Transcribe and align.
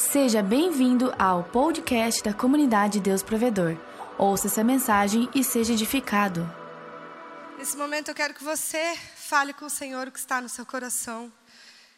Seja 0.00 0.42
bem-vindo 0.42 1.14
ao 1.18 1.44
podcast 1.44 2.22
da 2.22 2.32
comunidade 2.32 2.98
Deus 2.98 3.22
Provedor. 3.22 3.76
Ouça 4.16 4.46
essa 4.46 4.64
mensagem 4.64 5.28
e 5.34 5.44
seja 5.44 5.74
edificado. 5.74 6.50
Nesse 7.58 7.76
momento 7.76 8.08
eu 8.08 8.14
quero 8.14 8.32
que 8.32 8.42
você 8.42 8.96
fale 9.14 9.52
com 9.52 9.66
o 9.66 9.70
Senhor 9.70 10.08
o 10.08 10.10
que 10.10 10.18
está 10.18 10.40
no 10.40 10.48
seu 10.48 10.64
coração. 10.64 11.30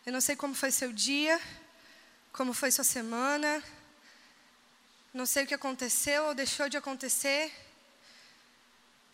Eu 0.05 0.13
não 0.13 0.21
sei 0.21 0.35
como 0.35 0.53
foi 0.53 0.73
seu 0.73 0.93
dia, 0.93 1.41
como 2.33 2.53
foi 2.53 2.73
sua 2.73 2.83
semana, 2.83 3.63
não 5.15 5.25
sei 5.25 5.45
o 5.45 5.47
que 5.47 5.55
aconteceu 5.55 6.25
ou 6.25 6.35
deixou 6.35 6.69
de 6.69 6.77
acontecer, 6.77 7.53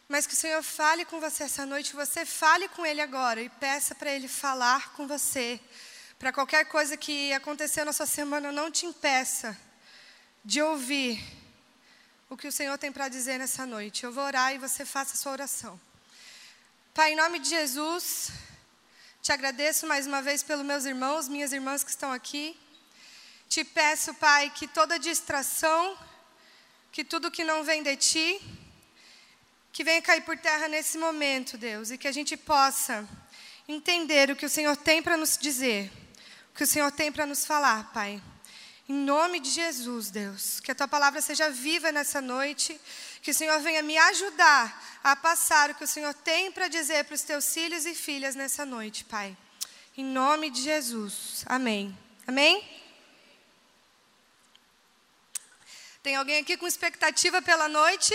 mas 0.09 0.27
que 0.27 0.33
o 0.33 0.37
Senhor 0.37 0.63
fale 0.63 1.05
com 1.05 1.21
você 1.21 1.43
essa 1.43 1.67
noite, 1.67 1.95
você 1.95 2.25
fale 2.25 2.67
com 2.69 2.87
Ele 2.87 3.03
agora 3.03 3.43
e 3.43 3.51
peça 3.51 3.95
para 3.95 4.11
Ele 4.11 4.29
falar 4.29 4.95
com 4.95 5.07
você 5.07 5.61
para 6.19 6.33
qualquer 6.33 6.65
coisa 6.65 6.97
que 6.97 7.33
aconteceu 7.33 7.85
na 7.85 7.93
sua 7.93 8.07
semana, 8.07 8.51
não 8.51 8.73
te 8.73 8.87
impeça 8.87 9.57
de 10.45 10.61
ouvir 10.61 11.23
o 12.29 12.37
que 12.37 12.49
o 12.49 12.53
Senhor 12.53 12.77
tem 12.77 12.91
para 12.91 13.09
dizer 13.09 13.39
nessa 13.39 13.65
noite. 13.65 14.03
Eu 14.03 14.11
vou 14.11 14.25
orar 14.25 14.53
e 14.53 14.59
você 14.59 14.85
faça 14.85 15.15
a 15.15 15.17
sua 15.17 15.31
oração. 15.31 15.81
Pai, 16.93 17.13
em 17.13 17.17
nome 17.17 17.39
de 17.39 17.49
Jesus, 17.49 18.33
te 19.23 19.31
agradeço 19.31 19.87
mais 19.87 20.09
uma 20.09 20.21
vez 20.21 20.43
pelos 20.43 20.67
meus 20.67 20.85
irmãos, 20.85 21.29
minhas 21.29 21.53
irmãs 21.53 21.85
que 21.85 21.91
estão 21.91 22.13
aqui. 22.13 22.59
Te 23.49 23.63
peço, 23.63 24.13
Pai, 24.15 24.51
que 24.51 24.67
toda 24.67 24.99
distração, 24.99 25.97
que 26.91 27.05
tudo 27.05 27.31
que 27.31 27.45
não 27.45 27.63
vem 27.63 27.81
de 27.81 27.97
ti, 27.97 28.41
que 29.73 29.85
venha 29.85 30.03
cair 30.03 30.23
por 30.23 30.37
terra 30.37 30.67
nesse 30.67 30.99
momento, 30.99 31.57
Deus, 31.57 31.93
e 31.93 31.97
que 31.97 32.09
a 32.09 32.13
gente 32.13 32.37
possa 32.37 33.09
entender 33.69 34.33
o 34.33 34.37
que 34.37 34.47
o 34.47 34.51
Senhor 34.51 34.77
tem 34.77 35.01
para 35.01 35.17
nos 35.17 35.39
dizer 35.39 35.93
que 36.59 36.65
o 36.65 36.67
Senhor 36.67 36.91
tem 36.91 37.13
para 37.13 37.25
nos 37.25 37.47
falar, 37.47 37.93
Pai. 37.93 38.21
Em 38.89 38.93
nome 38.93 39.39
de 39.39 39.49
Jesus, 39.49 40.11
Deus, 40.11 40.59
que 40.59 40.73
a 40.73 40.75
tua 40.75 40.89
palavra 40.89 41.21
seja 41.21 41.49
viva 41.49 41.93
nessa 41.93 42.21
noite, 42.21 42.81
que 43.23 43.31
o 43.31 43.35
Senhor 43.35 43.61
venha 43.61 43.81
me 43.81 43.97
ajudar 43.97 44.99
a 45.05 45.15
passar 45.15 45.71
o 45.71 45.77
que 45.77 45.85
o 45.85 45.87
Senhor 45.87 46.13
tem 46.15 46.51
para 46.51 46.67
dizer 46.67 47.05
para 47.05 47.15
os 47.15 47.23
teus 47.23 47.55
filhos 47.55 47.87
e 47.87 47.95
filhas 47.95 48.35
nessa 48.35 48.67
noite, 48.67 49.05
Pai. 49.05 49.37
Em 49.97 50.05
nome 50.05 50.51
de 50.51 50.61
Jesus. 50.61 51.45
Amém. 51.47 51.97
Amém? 52.27 52.69
Tem 56.03 56.17
alguém 56.17 56.41
aqui 56.41 56.57
com 56.57 56.67
expectativa 56.67 57.41
pela 57.41 57.69
noite? 57.69 58.13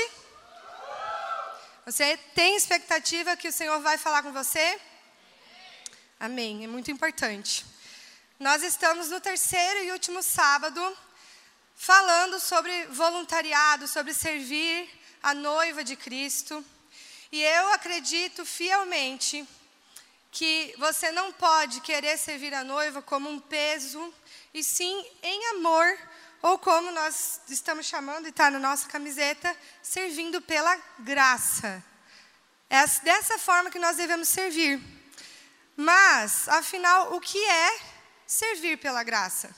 Você 1.85 2.17
tem 2.35 2.57
expectativa 2.57 3.37
que 3.37 3.47
o 3.47 3.53
Senhor 3.53 3.79
vai 3.79 3.97
falar 3.97 4.21
com 4.21 4.33
você? 4.33 4.77
Amém. 6.19 6.65
É 6.65 6.67
muito 6.67 6.91
importante. 6.91 7.71
Nós 8.43 8.61
estamos 8.61 9.09
no 9.09 9.21
terceiro 9.21 9.85
e 9.85 9.91
último 9.93 10.21
sábado 10.21 10.97
falando 11.77 12.41
sobre 12.41 12.87
voluntariado, 12.87 13.87
sobre 13.87 14.13
servir 14.13 14.89
a 15.23 15.33
noiva 15.33 15.81
de 15.81 15.95
Cristo. 15.95 16.61
E 17.31 17.41
eu 17.41 17.69
acredito 17.71 18.45
fielmente 18.45 19.47
que 20.29 20.75
você 20.77 21.09
não 21.09 21.31
pode 21.31 21.79
querer 21.79 22.17
servir 22.17 22.53
a 22.53 22.65
noiva 22.65 23.01
como 23.01 23.29
um 23.29 23.39
peso, 23.39 24.13
e 24.53 24.61
sim 24.61 25.05
em 25.21 25.45
amor, 25.51 25.97
ou 26.41 26.59
como 26.59 26.91
nós 26.91 27.39
estamos 27.47 27.85
chamando 27.85 28.25
e 28.25 28.29
está 28.29 28.51
na 28.51 28.59
nossa 28.59 28.89
camiseta, 28.89 29.57
servindo 29.81 30.41
pela 30.41 30.75
graça. 30.99 31.81
É 32.69 32.85
dessa 33.05 33.39
forma 33.39 33.71
que 33.71 33.79
nós 33.79 33.95
devemos 33.95 34.27
servir. 34.27 34.81
Mas, 35.77 36.49
afinal, 36.49 37.15
o 37.15 37.21
que 37.21 37.41
é 37.41 37.92
servir 38.27 38.77
pela 38.77 39.03
graça. 39.03 39.55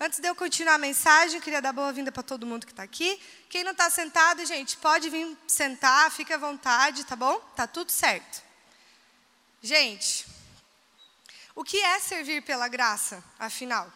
Antes 0.00 0.20
de 0.20 0.28
eu 0.28 0.34
continuar 0.36 0.74
a 0.74 0.78
mensagem, 0.78 1.40
queria 1.40 1.60
dar 1.60 1.72
boa-vinda 1.72 2.12
para 2.12 2.22
todo 2.22 2.46
mundo 2.46 2.66
que 2.66 2.72
está 2.72 2.84
aqui. 2.84 3.20
Quem 3.50 3.64
não 3.64 3.72
está 3.72 3.90
sentado, 3.90 4.46
gente, 4.46 4.76
pode 4.76 5.10
vir 5.10 5.36
sentar, 5.46 6.10
fique 6.12 6.32
à 6.32 6.38
vontade, 6.38 7.04
tá 7.04 7.16
bom? 7.16 7.40
Tá 7.56 7.66
tudo 7.66 7.90
certo. 7.90 8.42
Gente, 9.60 10.24
o 11.54 11.64
que 11.64 11.80
é 11.80 11.98
servir 11.98 12.42
pela 12.42 12.68
graça, 12.68 13.24
afinal? 13.38 13.92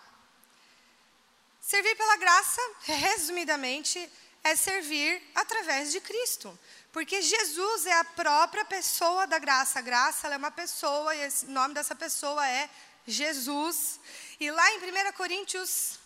Servir 1.60 1.94
pela 1.94 2.16
graça, 2.16 2.60
resumidamente, 2.80 4.10
é 4.42 4.56
servir 4.56 5.22
através 5.36 5.92
de 5.92 6.00
Cristo. 6.00 6.58
Porque 6.90 7.22
Jesus 7.22 7.86
é 7.86 7.92
a 7.92 8.04
própria 8.04 8.64
pessoa 8.64 9.26
da 9.26 9.38
graça. 9.38 9.78
A 9.78 9.82
graça 9.82 10.26
é 10.26 10.36
uma 10.36 10.50
pessoa 10.50 11.14
e 11.14 11.28
o 11.28 11.50
nome 11.50 11.74
dessa 11.74 11.94
pessoa 11.94 12.44
é 12.46 12.68
Jesus. 13.06 14.00
E 14.38 14.50
lá 14.50 14.72
em 14.72 14.78
1 14.78 15.12
Coríntios 15.12 15.98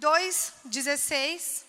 2,16, 0.00 1.64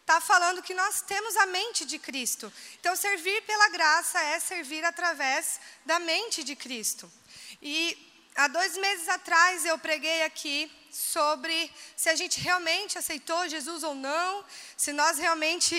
está 0.00 0.20
falando 0.20 0.62
que 0.62 0.74
nós 0.74 1.00
temos 1.02 1.36
a 1.36 1.46
mente 1.46 1.84
de 1.84 1.98
Cristo. 1.98 2.52
Então, 2.80 2.94
servir 2.94 3.42
pela 3.42 3.68
graça 3.68 4.20
é 4.20 4.38
servir 4.38 4.84
através 4.84 5.60
da 5.84 5.98
mente 5.98 6.44
de 6.44 6.54
Cristo. 6.54 7.10
E 7.60 7.96
há 8.34 8.48
dois 8.48 8.76
meses 8.76 9.08
atrás 9.08 9.64
eu 9.64 9.78
preguei 9.78 10.22
aqui 10.24 10.70
sobre 10.90 11.72
se 11.96 12.08
a 12.08 12.14
gente 12.14 12.40
realmente 12.40 12.98
aceitou 12.98 13.48
Jesus 13.48 13.82
ou 13.82 13.94
não, 13.94 14.44
se 14.76 14.92
nós 14.92 15.18
realmente 15.18 15.74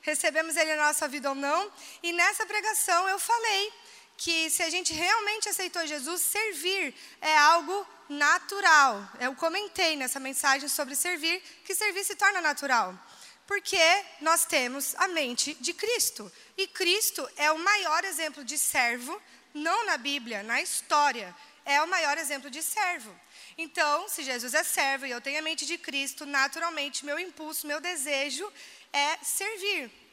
recebemos 0.00 0.56
Ele 0.56 0.74
na 0.74 0.86
nossa 0.86 1.06
vida 1.06 1.28
ou 1.28 1.34
não. 1.34 1.70
E 2.02 2.12
nessa 2.12 2.46
pregação 2.46 3.08
eu 3.08 3.18
falei 3.18 3.72
que 4.18 4.50
se 4.50 4.64
a 4.64 4.68
gente 4.68 4.92
realmente 4.92 5.48
aceitou 5.48 5.86
Jesus, 5.86 6.20
servir 6.20 6.92
é 7.20 7.38
algo 7.38 7.86
natural. 8.08 9.08
Eu 9.20 9.32
comentei 9.36 9.94
nessa 9.94 10.18
mensagem 10.18 10.68
sobre 10.68 10.96
servir, 10.96 11.40
que 11.64 11.72
servir 11.72 12.04
se 12.04 12.16
torna 12.16 12.40
natural. 12.40 12.98
Porque 13.46 13.80
nós 14.20 14.44
temos 14.44 14.94
a 14.96 15.06
mente 15.06 15.54
de 15.60 15.72
Cristo. 15.72 16.30
E 16.56 16.66
Cristo 16.66 17.26
é 17.36 17.52
o 17.52 17.58
maior 17.60 18.04
exemplo 18.04 18.44
de 18.44 18.58
servo, 18.58 19.22
não 19.54 19.86
na 19.86 19.96
Bíblia, 19.96 20.42
na 20.42 20.60
história. 20.60 21.34
É 21.64 21.80
o 21.80 21.86
maior 21.86 22.18
exemplo 22.18 22.50
de 22.50 22.60
servo. 22.60 23.14
Então, 23.56 24.08
se 24.08 24.24
Jesus 24.24 24.52
é 24.52 24.64
servo 24.64 25.06
e 25.06 25.12
eu 25.12 25.20
tenho 25.20 25.38
a 25.38 25.42
mente 25.42 25.64
de 25.64 25.78
Cristo, 25.78 26.26
naturalmente, 26.26 27.04
meu 27.04 27.20
impulso, 27.20 27.68
meu 27.68 27.80
desejo 27.80 28.52
é 28.92 29.18
servir. 29.22 30.07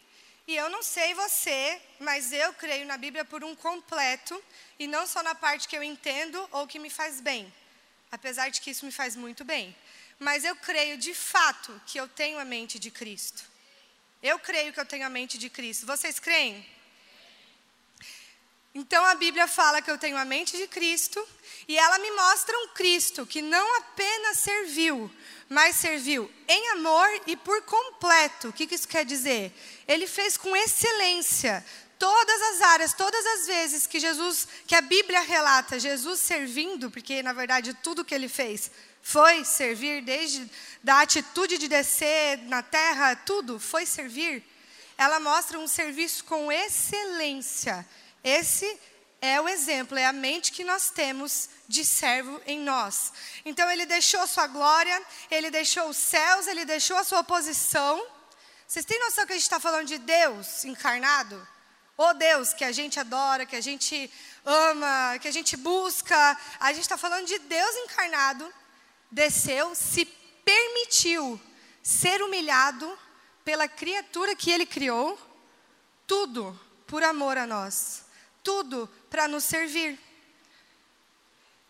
E 0.48 0.56
eu 0.56 0.70
não 0.70 0.84
sei 0.84 1.14
você, 1.16 1.82
mas 2.00 2.32
eu 2.32 2.54
creio 2.54 2.86
na 2.86 2.98
Bíblia 2.98 3.26
por 3.26 3.44
um 3.44 3.56
completo 3.56 4.42
e 4.78 4.86
não 4.86 5.08
só 5.08 5.24
na 5.24 5.34
parte 5.34 5.68
que 5.68 5.76
eu 5.76 5.82
entendo 5.82 6.48
ou 6.52 6.68
que 6.68 6.78
me 6.78 6.90
faz 6.90 7.20
bem. 7.20 7.52
Apesar 8.12 8.50
de 8.50 8.62
que 8.62 8.70
isso 8.70 8.86
me 8.86 8.92
faz 8.92 9.16
muito 9.16 9.44
bem. 9.44 9.76
Mas 10.20 10.46
eu 10.46 10.56
creio 10.56 10.98
de 10.98 11.16
fato 11.16 11.82
que 11.88 12.00
eu 12.00 12.08
tenho 12.08 12.38
a 12.40 12.46
mente 12.46 12.78
de 12.78 12.92
Cristo. 12.92 13.44
Eu 14.22 14.38
creio 14.38 14.72
que 14.72 14.80
eu 14.80 14.86
tenho 14.86 15.06
a 15.06 15.10
mente 15.10 15.38
de 15.38 15.50
Cristo. 15.50 15.86
Vocês 15.86 16.20
creem? 16.20 16.66
Então 18.74 19.04
a 19.06 19.16
Bíblia 19.16 19.48
fala 19.48 19.82
que 19.82 19.90
eu 19.90 19.98
tenho 19.98 20.18
a 20.18 20.26
mente 20.26 20.58
de 20.58 20.68
Cristo 20.68 21.26
e 21.68 21.78
ela 21.78 21.98
me 21.98 22.12
mostra 22.12 22.58
um 22.60 22.68
Cristo 22.70 23.26
que 23.26 23.42
não 23.42 23.78
apenas 23.78 24.40
serviu, 24.40 25.10
mas 25.50 25.76
serviu 25.76 26.32
em 26.48 26.70
amor 26.72 27.08
e 27.28 27.36
por 27.36 27.62
completo. 27.64 28.50
O 28.50 28.54
que, 28.54 28.74
isso 28.74 28.88
quer 28.88 29.06
dizer? 29.06 29.54
Ele 29.88 30.08
fez 30.08 30.38
com 30.38 30.56
excelência 30.56 31.64
todas 32.00 32.42
as 32.42 32.62
áreas, 32.62 32.94
todas 32.94 33.26
as 33.26 33.48
vezes 33.48 33.88
que 33.88 34.00
Jesus, 34.00 34.48
que 34.68 34.76
a 34.76 34.82
Bíblia 34.82 35.22
relata 35.22 35.80
Jesus 35.80 36.20
servindo, 36.20 36.92
porque 36.92 37.24
na 37.24 37.34
verdade 37.34 37.74
tudo 37.76 38.04
que 38.04 38.14
ele 38.14 38.28
fez 38.28 38.72
foi 39.02 39.46
servir, 39.46 40.02
desde 40.02 40.50
da 40.84 41.02
atitude 41.02 41.60
de 41.60 41.68
descer 41.68 42.40
na 42.48 42.64
terra, 42.64 43.16
tudo 43.16 43.60
foi 43.60 43.86
servir. 43.86 44.44
Ela 44.98 45.20
mostra 45.20 45.60
um 45.60 45.68
serviço 45.68 46.24
com 46.24 46.52
excelência. 46.52 47.86
Esse 48.24 48.80
é 49.22 49.40
o 49.42 49.48
exemplo, 49.48 49.98
é 49.98 50.06
a 50.06 50.14
mente 50.14 50.52
que 50.52 50.64
nós 50.64 50.90
temos 50.90 51.50
de 51.68 51.84
servo 51.84 52.42
em 52.46 52.60
nós. 52.60 53.12
Então 53.44 53.70
ele 53.72 53.86
deixou 53.86 54.26
sua 54.28 54.48
glória, 54.48 55.02
ele 55.32 55.50
deixou 55.50 55.90
os 55.90 55.98
céus, 55.98 56.48
ele 56.48 56.66
deixou 56.66 56.98
a 56.98 57.04
sua 57.04 57.24
posição. 57.24 58.06
Vocês 58.68 58.86
têm 58.86 59.00
noção 59.00 59.26
que 59.26 59.34
a 59.34 59.36
gente 59.36 59.44
está 59.44 59.60
falando 59.60 59.88
de 59.88 59.98
Deus 59.98 60.64
encarnado? 60.66 61.48
O 61.98 62.14
Deus 62.14 62.54
que 62.54 62.64
a 62.64 62.72
gente 62.72 63.00
adora, 63.00 63.46
que 63.46 63.56
a 63.56 63.62
gente 63.62 64.12
ama, 64.44 65.18
que 65.20 65.28
a 65.28 65.32
gente 65.32 65.56
busca. 65.58 66.38
A 66.60 66.72
gente 66.72 66.84
está 66.84 66.98
falando 66.98 67.26
de 67.26 67.40
Deus 67.40 67.76
encarnado, 67.78 68.54
desceu, 69.10 69.74
se 69.74 70.06
permitiu 70.44 71.40
ser 71.82 72.22
humilhado 72.22 72.98
pela 73.44 73.68
criatura 73.68 74.36
que 74.36 74.52
ele 74.52 74.66
criou, 74.66 75.20
tudo 76.08 76.60
por 76.88 77.04
amor 77.04 77.38
a 77.38 77.48
nós, 77.48 78.05
tudo 78.46 78.88
para 79.10 79.28
nos 79.28 79.44
servir. 79.44 80.00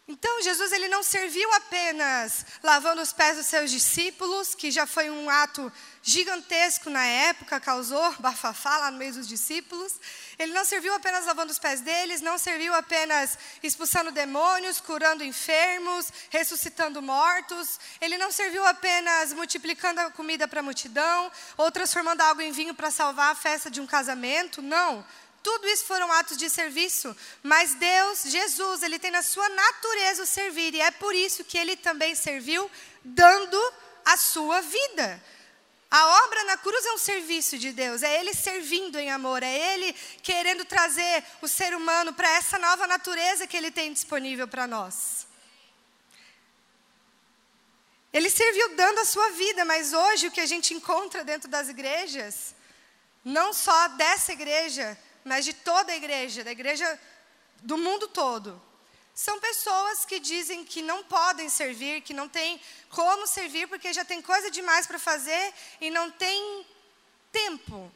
Então, 0.07 0.39
Jesus 0.43 0.71
ele 0.71 0.87
não 0.87 1.01
serviu 1.01 1.51
apenas 1.53 2.45
lavando 2.61 3.01
os 3.01 3.11
pés 3.11 3.37
dos 3.37 3.47
seus 3.47 3.71
discípulos, 3.71 4.53
que 4.53 4.69
já 4.69 4.85
foi 4.85 5.09
um 5.09 5.27
ato 5.27 5.73
gigantesco 6.03 6.91
na 6.91 7.03
época, 7.03 7.59
causou 7.59 8.13
bafafá 8.19 8.77
lá 8.77 8.91
no 8.91 8.99
meio 8.99 9.13
dos 9.13 9.27
discípulos. 9.27 9.99
Ele 10.37 10.53
não 10.53 10.63
serviu 10.63 10.93
apenas 10.93 11.25
lavando 11.25 11.51
os 11.51 11.57
pés 11.57 11.81
deles, 11.81 12.21
não 12.21 12.37
serviu 12.37 12.75
apenas 12.75 13.35
expulsando 13.63 14.11
demônios, 14.11 14.79
curando 14.79 15.23
enfermos, 15.23 16.13
ressuscitando 16.29 17.01
mortos. 17.01 17.79
Ele 17.99 18.15
não 18.15 18.31
serviu 18.31 18.63
apenas 18.63 19.33
multiplicando 19.33 20.01
a 20.01 20.11
comida 20.11 20.47
para 20.47 20.59
a 20.59 20.63
multidão, 20.63 21.31
ou 21.57 21.71
transformando 21.71 22.21
água 22.21 22.43
em 22.43 22.51
vinho 22.51 22.75
para 22.75 22.91
salvar 22.91 23.31
a 23.31 23.35
festa 23.35 23.71
de 23.71 23.81
um 23.81 23.87
casamento. 23.87 24.61
Não. 24.61 25.03
Tudo 25.45 25.67
isso 25.67 25.85
foram 25.85 26.11
atos 26.11 26.37
de 26.37 26.49
serviço, 26.49 27.15
mas 27.43 27.75
Deus, 27.75 28.23
Jesus, 28.23 28.81
ele 28.81 28.97
tem 28.97 29.11
na 29.11 29.21
sua 29.21 29.47
natureza 29.47 30.23
o 30.23 30.25
servir, 30.25 30.73
e 30.73 30.81
é 30.81 30.89
por 30.89 31.13
isso 31.13 31.43
que 31.43 31.55
ele 31.55 31.75
também 31.75 32.15
serviu 32.15 32.63
dando 33.03 33.61
a 34.03 34.17
sua 34.17 34.61
vida. 34.61 35.23
A 35.91 36.23
obra 36.23 36.43
na 36.45 36.57
cruz 36.57 36.83
é 36.87 36.93
um 36.93 36.97
serviço 36.97 37.59
de 37.59 37.71
Deus, 37.71 38.01
é 38.01 38.19
Ele 38.19 38.33
servindo 38.33 38.97
em 38.97 39.11
amor, 39.11 39.43
é 39.43 39.55
Ele 39.55 39.93
querendo 40.23 40.65
trazer 40.65 41.23
o 41.43 41.47
ser 41.47 41.75
humano 41.75 42.11
para 42.11 42.27
essa 42.39 42.57
nova 42.57 42.87
natureza 42.87 43.45
que 43.45 43.55
Ele 43.55 43.69
tem 43.69 43.93
disponível 43.93 44.47
para 44.47 44.65
nós. 44.65 45.27
Ele 48.11 48.31
serviu 48.31 48.75
dando 48.75 48.99
a 48.99 49.05
sua 49.05 49.29
vida, 49.29 49.63
mas 49.63 49.93
hoje 49.93 50.27
o 50.27 50.31
que 50.31 50.41
a 50.41 50.47
gente 50.47 50.73
encontra 50.73 51.23
dentro 51.23 51.47
das 51.47 51.69
igrejas, 51.69 52.55
não 53.23 53.53
só 53.53 53.89
dessa 53.89 54.33
igreja, 54.33 54.97
mas 55.25 55.43
de 55.43 55.53
toda 55.53 55.91
a 55.91 55.95
igreja, 55.97 56.43
da 56.43 56.51
igreja 56.51 56.99
do 57.63 57.77
mundo 57.77 58.07
todo. 58.07 58.61
São 59.13 59.39
pessoas 59.39 60.05
que 60.05 60.19
dizem 60.19 60.63
que 60.63 60.81
não 60.81 61.03
podem 61.03 61.49
servir, 61.49 62.01
que 62.01 62.13
não 62.13 62.29
tem 62.29 62.61
como 62.89 63.25
servir 63.25 63.67
porque 63.67 63.91
já 63.91 64.05
tem 64.05 64.21
coisa 64.21 64.51
demais 64.51 64.85
para 64.85 64.99
fazer 64.99 65.53
e 65.81 65.89
não 65.89 66.11
tem 66.11 66.65
tempo 67.31 67.91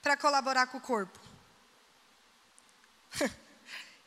para 0.00 0.16
colaborar 0.16 0.66
com 0.68 0.78
o 0.78 0.80
corpo. 0.80 1.18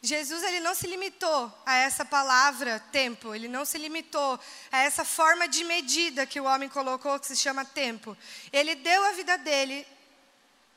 Jesus 0.01 0.43
ele 0.43 0.59
não 0.59 0.73
se 0.73 0.87
limitou 0.87 1.51
a 1.65 1.75
essa 1.75 2.05
palavra 2.05 2.79
tempo, 2.91 3.35
ele 3.35 3.47
não 3.47 3.65
se 3.65 3.77
limitou 3.77 4.39
a 4.71 4.79
essa 4.79 5.03
forma 5.03 5.47
de 5.47 5.63
medida 5.65 6.25
que 6.25 6.39
o 6.39 6.45
homem 6.45 6.69
colocou 6.69 7.19
que 7.19 7.27
se 7.27 7.35
chama 7.35 7.65
tempo. 7.65 8.17
Ele 8.53 8.75
deu 8.75 9.03
a 9.05 9.11
vida 9.11 9.37
dele, 9.37 9.85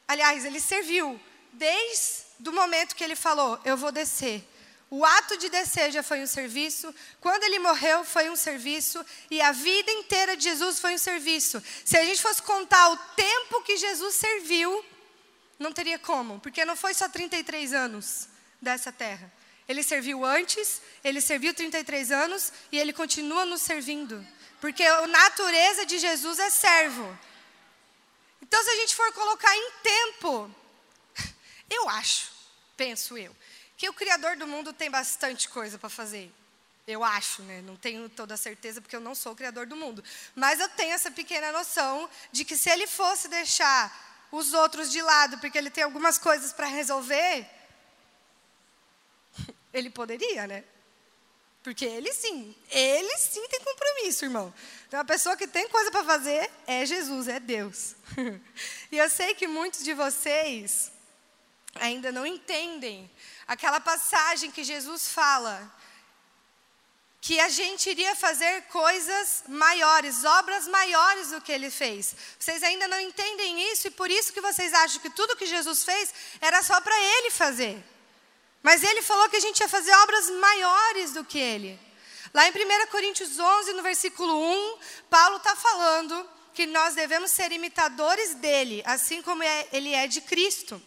aliás, 0.08 0.44
ele 0.44 0.60
serviu 0.60 1.20
desde 1.52 2.48
o 2.48 2.52
momento 2.52 2.94
que 2.94 3.04
ele 3.04 3.16
falou: 3.16 3.58
Eu 3.64 3.76
vou 3.76 3.92
descer. 3.92 4.46
O 4.90 5.04
ato 5.04 5.36
de 5.36 5.48
descer 5.48 5.92
já 5.92 6.02
foi 6.02 6.20
um 6.20 6.26
serviço, 6.26 6.92
quando 7.20 7.44
ele 7.44 7.60
morreu 7.60 8.04
foi 8.04 8.28
um 8.28 8.34
serviço, 8.34 9.06
e 9.30 9.40
a 9.40 9.52
vida 9.52 9.88
inteira 9.92 10.36
de 10.36 10.42
Jesus 10.42 10.80
foi 10.80 10.94
um 10.94 10.98
serviço. 10.98 11.62
Se 11.84 11.96
a 11.96 12.04
gente 12.04 12.20
fosse 12.20 12.42
contar 12.42 12.88
o 12.88 12.96
tempo 13.14 13.62
que 13.62 13.76
Jesus 13.76 14.16
serviu, 14.16 14.84
não 15.60 15.72
teria 15.72 15.96
como, 15.96 16.40
porque 16.40 16.64
não 16.64 16.74
foi 16.74 16.92
só 16.92 17.08
33 17.08 17.72
anos 17.72 18.26
dessa 18.60 18.90
terra. 18.90 19.32
Ele 19.68 19.84
serviu 19.84 20.24
antes, 20.24 20.82
ele 21.04 21.20
serviu 21.20 21.54
33 21.54 22.10
anos 22.10 22.52
e 22.72 22.78
ele 22.78 22.92
continua 22.92 23.44
nos 23.44 23.62
servindo, 23.62 24.26
porque 24.60 24.82
a 24.82 25.06
natureza 25.06 25.86
de 25.86 26.00
Jesus 26.00 26.40
é 26.40 26.50
servo. 26.50 27.16
Então, 28.42 28.60
se 28.64 28.70
a 28.70 28.76
gente 28.76 28.96
for 28.96 29.12
colocar 29.12 29.56
em 29.56 29.70
tempo, 29.84 30.52
eu 31.70 31.88
acho, 31.88 32.30
penso 32.76 33.16
eu, 33.16 33.34
que 33.76 33.88
o 33.88 33.94
Criador 33.94 34.36
do 34.36 34.46
mundo 34.46 34.72
tem 34.72 34.90
bastante 34.90 35.48
coisa 35.48 35.78
para 35.78 35.88
fazer. 35.88 36.30
Eu 36.86 37.04
acho, 37.04 37.42
né? 37.42 37.62
Não 37.62 37.76
tenho 37.76 38.08
toda 38.08 38.34
a 38.34 38.36
certeza 38.36 38.80
porque 38.80 38.96
eu 38.96 39.00
não 39.00 39.14
sou 39.14 39.32
o 39.32 39.36
Criador 39.36 39.66
do 39.66 39.76
mundo. 39.76 40.02
Mas 40.34 40.58
eu 40.58 40.68
tenho 40.70 40.92
essa 40.92 41.10
pequena 41.10 41.52
noção 41.52 42.10
de 42.32 42.44
que 42.44 42.56
se 42.56 42.68
ele 42.68 42.86
fosse 42.86 43.28
deixar 43.28 44.26
os 44.32 44.52
outros 44.52 44.90
de 44.90 45.00
lado 45.00 45.38
porque 45.38 45.56
ele 45.56 45.70
tem 45.70 45.84
algumas 45.84 46.18
coisas 46.18 46.52
para 46.52 46.66
resolver, 46.66 47.46
ele 49.72 49.88
poderia, 49.88 50.46
né? 50.46 50.64
Porque 51.62 51.84
ele 51.84 52.12
sim, 52.12 52.56
ele 52.70 53.18
sim 53.18 53.46
tem 53.48 53.60
compromisso, 53.60 54.24
irmão. 54.24 54.52
Então, 54.88 54.98
a 54.98 55.04
pessoa 55.04 55.36
que 55.36 55.46
tem 55.46 55.68
coisa 55.68 55.90
para 55.90 56.02
fazer 56.02 56.50
é 56.66 56.84
Jesus, 56.86 57.28
é 57.28 57.38
Deus. 57.38 57.94
e 58.90 58.96
eu 58.96 59.08
sei 59.10 59.34
que 59.34 59.46
muitos 59.46 59.84
de 59.84 59.92
vocês 59.92 60.90
ainda 61.74 62.10
não 62.10 62.26
entendem 62.26 63.10
aquela 63.46 63.80
passagem 63.80 64.50
que 64.50 64.64
Jesus 64.64 65.08
fala 65.08 65.70
que 67.20 67.38
a 67.38 67.48
gente 67.50 67.90
iria 67.90 68.16
fazer 68.16 68.62
coisas 68.68 69.44
maiores, 69.46 70.24
obras 70.24 70.66
maiores 70.66 71.30
do 71.30 71.40
que 71.40 71.52
ele 71.52 71.70
fez. 71.70 72.14
Vocês 72.38 72.62
ainda 72.62 72.88
não 72.88 72.98
entendem 72.98 73.70
isso 73.70 73.88
e 73.88 73.90
por 73.90 74.10
isso 74.10 74.32
que 74.32 74.40
vocês 74.40 74.72
acham 74.72 75.00
que 75.02 75.10
tudo 75.10 75.36
que 75.36 75.44
Jesus 75.44 75.84
fez 75.84 76.14
era 76.40 76.62
só 76.62 76.80
para 76.80 76.98
ele 76.98 77.30
fazer. 77.30 77.84
Mas 78.62 78.82
ele 78.82 79.02
falou 79.02 79.28
que 79.28 79.36
a 79.36 79.40
gente 79.40 79.60
ia 79.60 79.68
fazer 79.68 79.92
obras 79.96 80.30
maiores 80.30 81.12
do 81.12 81.24
que 81.24 81.38
ele. 81.38 81.78
Lá 82.32 82.48
em 82.48 82.52
1 82.52 82.86
Coríntios 82.86 83.38
11, 83.38 83.72
no 83.74 83.82
versículo 83.82 84.34
1, 84.34 84.78
Paulo 85.10 85.36
está 85.36 85.54
falando 85.56 86.28
que 86.54 86.66
nós 86.66 86.94
devemos 86.94 87.30
ser 87.30 87.52
imitadores 87.52 88.34
dele, 88.34 88.82
assim 88.86 89.20
como 89.20 89.42
é, 89.42 89.66
ele 89.72 89.92
é 89.92 90.06
de 90.06 90.20
Cristo. 90.20 90.80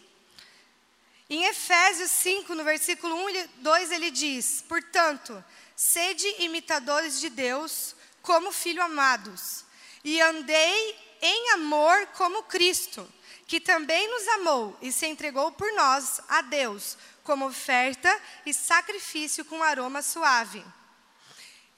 Em 1.33 1.45
Efésios 1.45 2.11
5, 2.11 2.53
no 2.53 2.63
versículo 2.63 3.15
1 3.15 3.29
e 3.31 3.47
2, 3.57 3.91
ele 3.91 4.11
diz: 4.11 4.63
Portanto, 4.69 5.43
sede 5.75 6.27
imitadores 6.37 7.19
de 7.19 7.27
Deus 7.27 7.95
como 8.21 8.51
filhos 8.51 8.85
amados, 8.85 9.65
e 10.03 10.21
andei 10.21 10.95
em 11.23 11.53
amor 11.53 12.05
como 12.15 12.43
Cristo, 12.43 13.11
que 13.47 13.59
também 13.59 14.07
nos 14.11 14.27
amou 14.27 14.77
e 14.79 14.91
se 14.91 15.07
entregou 15.07 15.51
por 15.51 15.73
nós 15.73 16.21
a 16.29 16.43
Deus, 16.43 16.99
como 17.23 17.47
oferta 17.47 18.15
e 18.45 18.53
sacrifício 18.53 19.43
com 19.43 19.63
aroma 19.63 20.03
suave. 20.03 20.63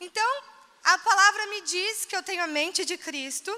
Então, 0.01 0.44
a 0.84 0.98
palavra 0.98 1.48
me 1.48 1.62
diz 1.62 2.04
que 2.04 2.13
eu 2.13 2.24
tenho 2.24 2.44
a 2.44 2.48
mente 2.48 2.84
de 2.84 2.98
Cristo, 2.98 3.58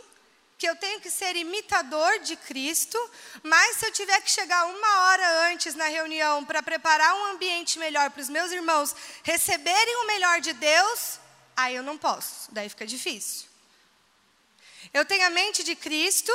que 0.57 0.67
eu 0.67 0.75
tenho 0.75 0.99
que 0.99 1.11
ser 1.11 1.35
imitador 1.35 2.19
de 2.19 2.35
Cristo, 2.35 2.97
mas 3.43 3.77
se 3.77 3.85
eu 3.85 3.91
tiver 3.91 4.19
que 4.21 4.31
chegar 4.31 4.65
uma 4.65 5.01
hora 5.01 5.51
antes 5.51 5.75
na 5.75 5.85
reunião 5.85 6.43
para 6.43 6.63
preparar 6.63 7.13
um 7.13 7.25
ambiente 7.27 7.77
melhor 7.77 8.09
para 8.09 8.21
os 8.21 8.29
meus 8.29 8.51
irmãos 8.51 8.95
receberem 9.23 9.95
o 9.97 10.07
melhor 10.07 10.41
de 10.41 10.53
Deus, 10.53 11.19
aí 11.55 11.75
eu 11.75 11.83
não 11.83 11.97
posso, 11.97 12.51
daí 12.51 12.69
fica 12.69 12.87
difícil. 12.87 13.47
Eu 14.91 15.05
tenho 15.05 15.27
a 15.27 15.29
mente 15.29 15.63
de 15.63 15.75
Cristo, 15.75 16.31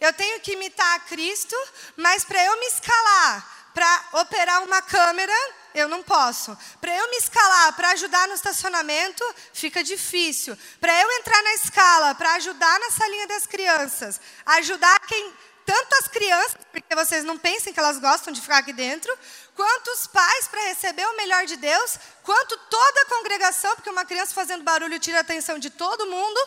eu 0.00 0.12
tenho 0.12 0.40
que 0.40 0.52
imitar 0.52 0.96
a 0.96 1.00
Cristo, 1.00 1.56
mas 1.96 2.24
para 2.24 2.44
eu 2.44 2.60
me 2.60 2.66
escalar 2.66 3.60
para 3.74 4.08
operar 4.20 4.62
uma 4.62 4.82
câmera, 4.82 5.32
eu 5.74 5.88
não 5.88 6.02
posso. 6.02 6.56
Para 6.80 6.94
eu 6.96 7.10
me 7.10 7.16
escalar, 7.16 7.74
para 7.74 7.90
ajudar 7.90 8.28
no 8.28 8.34
estacionamento, 8.34 9.24
fica 9.52 9.82
difícil. 9.82 10.56
Para 10.80 11.00
eu 11.00 11.10
entrar 11.12 11.42
na 11.42 11.54
escala, 11.54 12.14
para 12.14 12.34
ajudar 12.34 12.80
na 12.80 12.90
salinha 12.90 13.26
das 13.26 13.46
crianças, 13.46 14.20
ajudar 14.46 14.98
quem 15.06 15.32
tanto 15.64 15.94
as 16.00 16.08
crianças, 16.08 16.56
porque 16.72 16.94
vocês 16.96 17.22
não 17.22 17.38
pensem 17.38 17.72
que 17.72 17.78
elas 17.78 17.98
gostam 17.98 18.32
de 18.32 18.40
ficar 18.40 18.58
aqui 18.58 18.72
dentro, 18.72 19.16
quanto 19.54 19.88
os 19.92 20.06
pais 20.08 20.48
para 20.48 20.64
receber 20.66 21.06
o 21.06 21.16
melhor 21.16 21.46
de 21.46 21.56
Deus, 21.56 21.96
quanto 22.24 22.56
toda 22.56 23.02
a 23.02 23.06
congregação, 23.06 23.74
porque 23.76 23.90
uma 23.90 24.04
criança 24.04 24.34
fazendo 24.34 24.64
barulho 24.64 24.98
tira 24.98 25.18
a 25.18 25.20
atenção 25.20 25.60
de 25.60 25.70
todo 25.70 26.06
mundo, 26.06 26.40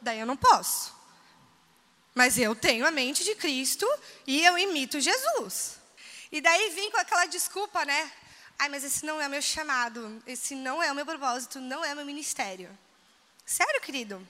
daí 0.00 0.20
eu 0.20 0.26
não 0.26 0.36
posso. 0.36 0.94
Mas 2.14 2.38
eu 2.38 2.54
tenho 2.54 2.86
a 2.86 2.90
mente 2.90 3.24
de 3.24 3.34
Cristo 3.34 3.86
e 4.26 4.44
eu 4.44 4.58
imito 4.58 5.00
Jesus. 5.00 5.76
E 6.30 6.40
daí 6.40 6.70
vim 6.70 6.90
com 6.90 6.98
aquela 6.98 7.26
desculpa, 7.26 7.84
né? 7.84 8.12
Ai, 8.58 8.68
mas 8.68 8.84
esse 8.84 9.04
não 9.04 9.20
é 9.20 9.26
o 9.26 9.30
meu 9.30 9.42
chamado, 9.42 10.22
esse 10.26 10.54
não 10.54 10.82
é 10.82 10.90
o 10.90 10.94
meu 10.94 11.04
propósito, 11.04 11.60
não 11.60 11.84
é 11.84 11.92
o 11.92 11.96
meu 11.96 12.06
ministério. 12.06 12.76
Sério, 13.44 13.80
querido? 13.80 14.26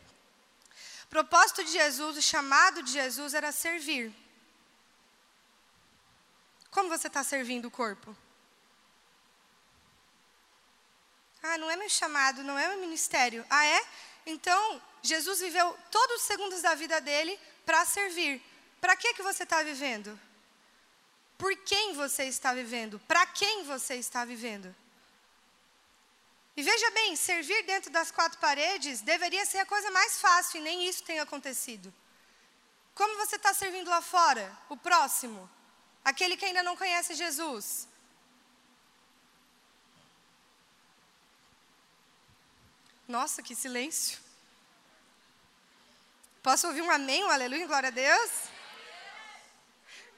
O 1.05 1.09
propósito 1.09 1.63
de 1.65 1.71
Jesus, 1.71 2.17
o 2.17 2.23
chamado 2.23 2.83
de 2.83 2.93
Jesus 2.93 3.35
era 3.35 3.53
servir. 3.53 4.13
Como 6.71 6.89
você 6.89 7.07
está 7.07 7.23
servindo 7.23 7.67
o 7.67 7.71
corpo? 7.71 8.15
Ah, 11.43 11.57
não 11.59 11.71
é 11.71 11.77
meu 11.77 11.89
chamado, 11.89 12.43
não 12.43 12.59
é 12.59 12.69
meu 12.69 12.81
ministério. 12.81 13.47
Ah, 13.49 13.65
é? 13.65 13.87
Então, 14.27 14.83
Jesus 15.01 15.39
viveu 15.41 15.79
todos 15.91 16.17
os 16.17 16.23
segundos 16.23 16.61
da 16.61 16.75
vida 16.75 17.01
dele 17.01 17.39
para 17.65 17.85
servir. 17.85 18.43
Para 18.81 18.97
que, 18.97 19.15
que 19.15 19.23
você 19.23 19.45
está 19.45 19.63
vivendo? 19.63 20.19
Por 21.39 21.55
quem 21.59 21.93
você 21.93 22.25
está 22.25 22.55
vivendo? 22.55 22.99
Para 23.01 23.27
quem 23.27 23.65
você 23.65 23.95
está 23.97 24.25
vivendo? 24.25 24.75
E 26.57 26.63
veja 26.63 26.91
bem, 26.93 27.15
servir 27.15 27.63
dentro 27.65 27.91
das 27.91 28.11
quatro 28.11 28.39
paredes 28.39 29.03
deveria 29.03 29.45
ser 29.45 29.59
a 29.59 29.67
coisa 29.67 29.91
mais 29.91 30.19
fácil 30.19 30.59
e 30.59 30.63
nem 30.63 30.89
isso 30.89 31.05
tem 31.05 31.19
acontecido. 31.21 31.93
Como 32.95 33.19
você 33.19 33.37
está 33.37 33.53
servindo 33.53 33.91
lá 33.91 34.01
fora? 34.01 34.51
O 34.71 34.77
próximo? 34.77 35.51
Aquele 36.03 36.37
que 36.37 36.47
ainda 36.47 36.63
não 36.63 36.77
conhece 36.77 37.15
Jesus? 37.15 37.87
Nossa, 43.07 43.43
que 43.43 43.55
silêncio. 43.55 44.19
Posso 46.43 46.67
ouvir 46.69 46.81
um 46.81 46.91
amém, 46.91 47.23
um 47.23 47.31
aleluia, 47.31 47.67
glória 47.67 47.89
a 47.89 47.93
Deus? 47.93 48.56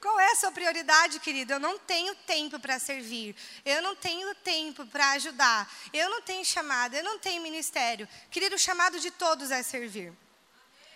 Qual 0.00 0.18
é 0.20 0.32
a 0.32 0.36
sua 0.36 0.52
prioridade, 0.52 1.18
querido? 1.18 1.54
Eu 1.54 1.60
não 1.60 1.78
tenho 1.78 2.14
tempo 2.14 2.58
para 2.60 2.78
servir. 2.78 3.34
Eu 3.64 3.82
não 3.82 3.96
tenho 3.96 4.32
tempo 4.36 4.86
para 4.86 5.10
ajudar. 5.12 5.68
Eu 5.92 6.08
não 6.08 6.22
tenho 6.22 6.44
chamado, 6.44 6.94
eu 6.94 7.02
não 7.02 7.18
tenho 7.18 7.42
ministério. 7.42 8.08
Querido, 8.30 8.54
o 8.54 8.58
chamado 8.58 9.00
de 9.00 9.10
todos 9.10 9.50
é 9.50 9.62
servir. 9.62 10.12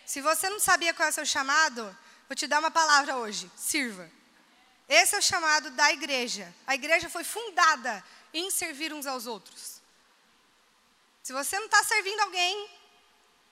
Se 0.06 0.21
você 0.21 0.49
não 0.49 0.61
sabia 0.61 0.94
qual 0.94 1.06
é 1.06 1.11
o 1.11 1.14
seu 1.14 1.26
chamado, 1.26 1.97
vou 2.28 2.37
te 2.37 2.47
dar 2.47 2.61
uma 2.61 2.71
palavra 2.71 3.16
hoje: 3.16 3.50
sirva. 3.56 4.11
Esse 4.88 5.14
é 5.14 5.18
o 5.18 5.23
chamado 5.23 5.71
da 5.71 5.92
igreja. 5.92 6.54
A 6.66 6.75
igreja 6.75 7.09
foi 7.09 7.25
fundada 7.25 8.04
em 8.32 8.50
servir 8.50 8.92
uns 8.92 9.06
aos 9.06 9.26
outros. 9.26 9.80
Se 11.23 11.32
você 11.32 11.59
não 11.59 11.66
está 11.66 11.82
servindo 11.85 12.21
alguém 12.21 12.71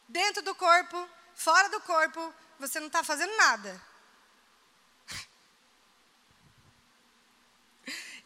dentro 0.09 0.43
do 0.43 0.55
corpo, 0.55 1.09
fora 1.35 1.69
do 1.71 1.81
corpo, 1.81 2.35
você 2.59 2.79
não 2.79 2.89
está 2.89 3.03
fazendo 3.03 3.35
nada. 3.37 3.90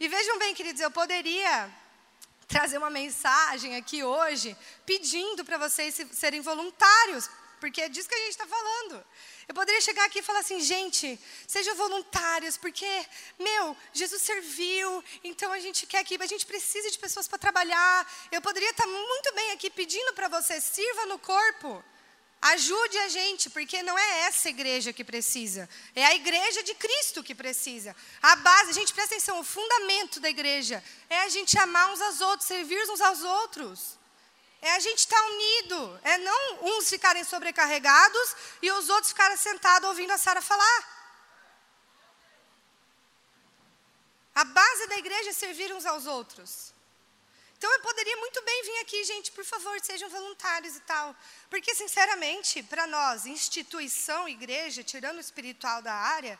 E 0.04 0.08
vejam 0.08 0.38
bem, 0.38 0.54
queridos, 0.54 0.82
eu 0.82 0.90
poderia 0.90 1.75
trazer 2.46 2.76
uma 2.76 2.90
mensagem 2.90 3.75
aqui 3.75 4.04
hoje 4.04 4.54
pedindo 4.84 5.42
para 5.46 5.56
vocês 5.56 5.99
serem 6.12 6.42
voluntários, 6.42 7.26
porque 7.58 7.80
é 7.80 7.88
disso 7.88 8.06
que 8.06 8.14
a 8.14 8.18
gente 8.18 8.32
está 8.32 8.46
falando. 8.46 9.02
Eu 9.49 9.54
poderia 9.54 9.80
chegar 9.80 10.04
aqui 10.04 10.18
e 10.18 10.23
falar 10.23 10.40
assim, 10.40 10.61
gente, 10.61 11.18
sejam 11.49 11.75
voluntários, 11.76 12.58
porque, 12.58 13.06
meu, 13.38 13.75
Jesus 13.94 14.20
serviu, 14.20 15.02
então 15.30 15.50
a 15.50 15.58
gente 15.58 15.87
quer 15.87 16.04
que 16.04 16.23
a 16.23 16.26
gente 16.26 16.44
precisa 16.44 16.90
de 16.90 16.99
pessoas 16.99 17.26
para 17.26 17.38
trabalhar. 17.38 18.06
Eu 18.30 18.42
poderia 18.42 18.73
estar 18.73 18.87
muito 18.87 19.34
bem 19.34 19.52
aqui 19.52 19.70
pedindo 19.70 20.12
para 20.12 20.28
você, 20.28 20.61
sirva 20.61 21.06
no 21.06 21.18
corpo. 21.18 21.82
Ajude 22.52 22.98
a 22.98 23.08
gente, 23.08 23.48
porque 23.48 23.82
não 23.82 23.98
é 23.98 24.20
essa 24.28 24.50
igreja 24.50 24.92
que 24.92 25.02
precisa, 25.02 25.66
é 25.94 26.04
a 26.04 26.14
igreja 26.14 26.62
de 26.62 26.74
Cristo 26.74 27.22
que 27.22 27.34
precisa. 27.34 27.96
A 28.20 28.36
base, 28.36 28.74
gente, 28.74 28.92
presta 28.92 29.14
atenção, 29.14 29.40
o 29.40 29.44
fundamento 29.44 30.20
da 30.20 30.28
igreja 30.28 30.84
é 31.08 31.20
a 31.20 31.28
gente 31.30 31.58
amar 31.58 31.90
uns 31.90 32.02
aos 32.02 32.20
outros, 32.20 32.46
servir 32.46 32.78
uns 32.90 33.00
aos 33.00 33.22
outros. 33.22 33.98
É 34.60 34.72
a 34.72 34.78
gente 34.78 34.98
estar 34.98 35.16
tá 35.16 35.26
unido, 35.26 36.00
é 36.02 36.18
não 36.18 36.64
uns 36.64 36.90
ficarem 36.90 37.24
sobrecarregados 37.24 38.36
e 38.60 38.70
os 38.72 38.90
outros 38.90 39.12
ficarem 39.12 39.38
sentados 39.38 39.88
ouvindo 39.88 40.10
a 40.10 40.18
Sara 40.18 40.42
falar. 40.42 40.80
A 44.34 44.44
base 44.44 44.86
da 44.88 44.98
igreja 44.98 45.30
é 45.30 45.32
servir 45.32 45.72
uns 45.72 45.86
aos 45.86 46.04
outros. 46.04 46.73
Então 47.64 47.73
eu 47.76 47.80
poderia 47.80 48.14
muito 48.18 48.42
bem 48.42 48.62
vir 48.62 48.78
aqui, 48.80 49.04
gente, 49.04 49.33
por 49.33 49.42
favor, 49.42 49.80
sejam 49.80 50.11
voluntários 50.11 50.76
e 50.76 50.80
tal. 50.80 51.16
Porque, 51.49 51.75
sinceramente, 51.75 52.62
para 52.62 52.87
nós, 52.87 53.25
instituição, 53.25 54.28
igreja, 54.28 54.85
tirando 54.85 55.16
o 55.16 55.21
espiritual 55.21 55.80
da 55.80 55.94
área, 55.94 56.38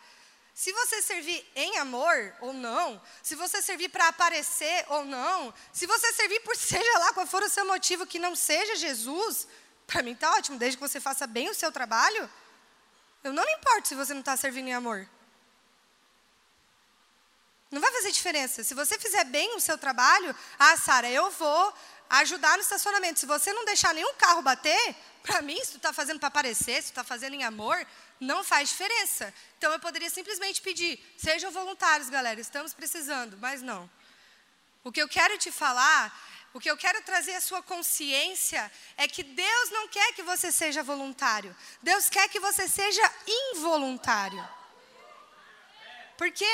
se 0.53 0.71
você 0.71 1.01
servir 1.01 1.43
em 1.57 1.79
amor 1.79 2.37
ou 2.43 2.53
não, 2.53 3.01
se 3.23 3.35
você 3.35 3.63
servir 3.63 3.89
para 3.89 4.09
aparecer 4.09 4.85
ou 4.91 5.07
não, 5.07 5.55
se 5.73 5.87
você 5.87 6.13
servir 6.13 6.41
por 6.41 6.55
seja 6.61 6.99
lá 6.99 7.15
qual 7.15 7.27
for 7.27 7.43
o 7.43 7.49
seu 7.49 7.65
motivo 7.65 8.07
que 8.07 8.19
não 8.19 8.37
seja 8.37 8.77
Jesus, 8.77 9.49
para 9.87 10.03
mim 10.03 10.13
está 10.13 10.31
ótimo, 10.33 10.59
desde 10.59 10.77
que 10.77 10.87
você 10.87 11.01
faça 11.01 11.27
bem 11.27 11.49
o 11.49 11.55
seu 11.55 11.73
trabalho. 11.73 12.31
Eu 13.23 13.33
não 13.33 13.47
me 13.47 13.53
importo 13.55 13.89
se 13.89 13.95
você 13.95 14.13
não 14.13 14.21
está 14.21 14.37
servindo 14.37 14.69
em 14.69 14.75
amor. 14.75 15.09
Não 17.75 17.81
vai 17.81 17.91
fazer 17.91 18.13
diferença. 18.13 18.63
Se 18.63 18.73
você 18.73 18.97
fizer 19.01 19.25
bem 19.25 19.57
o 19.57 19.61
seu 19.61 19.77
trabalho, 19.77 20.35
ah, 20.57 20.77
Sara, 20.77 21.11
eu 21.11 21.29
vou 21.33 21.75
ajudar 22.09 22.57
no 22.57 22.63
estacionamento. 22.63 23.19
Se 23.19 23.27
você 23.27 23.53
não 23.53 23.65
deixar 23.65 23.93
nenhum 23.93 24.15
carro 24.15 24.43
bater, 24.43 24.95
para 25.25 25.43
mim, 25.43 25.59
se 25.65 25.73
tu 25.73 25.79
está 25.79 25.93
fazendo 25.93 26.21
para 26.21 26.29
aparecer, 26.29 26.81
se 26.81 26.91
tu 26.91 26.93
está 26.93 27.03
fazendo 27.03 27.35
em 27.35 27.43
amor, 27.43 27.85
não 28.21 28.45
faz 28.45 28.69
diferença. 28.69 29.35
Então 29.59 29.73
eu 29.73 29.81
poderia 29.81 30.09
simplesmente 30.09 30.63
pedir, 30.63 31.05
sejam 31.19 31.51
voluntários, 31.51 32.09
galera, 32.09 32.41
estamos 32.41 32.73
precisando, 32.73 33.37
mas 33.39 33.61
não. 33.61 33.91
O 34.85 34.93
que 34.93 35.03
eu 35.03 35.09
quero 35.09 35.37
te 35.37 35.51
falar, 35.51 36.17
o 36.53 36.61
que 36.61 36.71
eu 36.71 36.77
quero 36.77 37.03
trazer 37.03 37.35
à 37.35 37.41
sua 37.41 37.61
consciência 37.61 38.71
é 38.97 39.09
que 39.09 39.25
Deus 39.25 39.71
não 39.71 39.89
quer 39.89 40.13
que 40.13 40.23
você 40.23 40.53
seja 40.53 40.81
voluntário. 40.85 41.57
Deus 41.83 42.09
quer 42.09 42.29
que 42.29 42.39
você 42.39 42.69
seja 42.69 43.03
involuntário. 43.27 44.49
Porque 46.17 46.47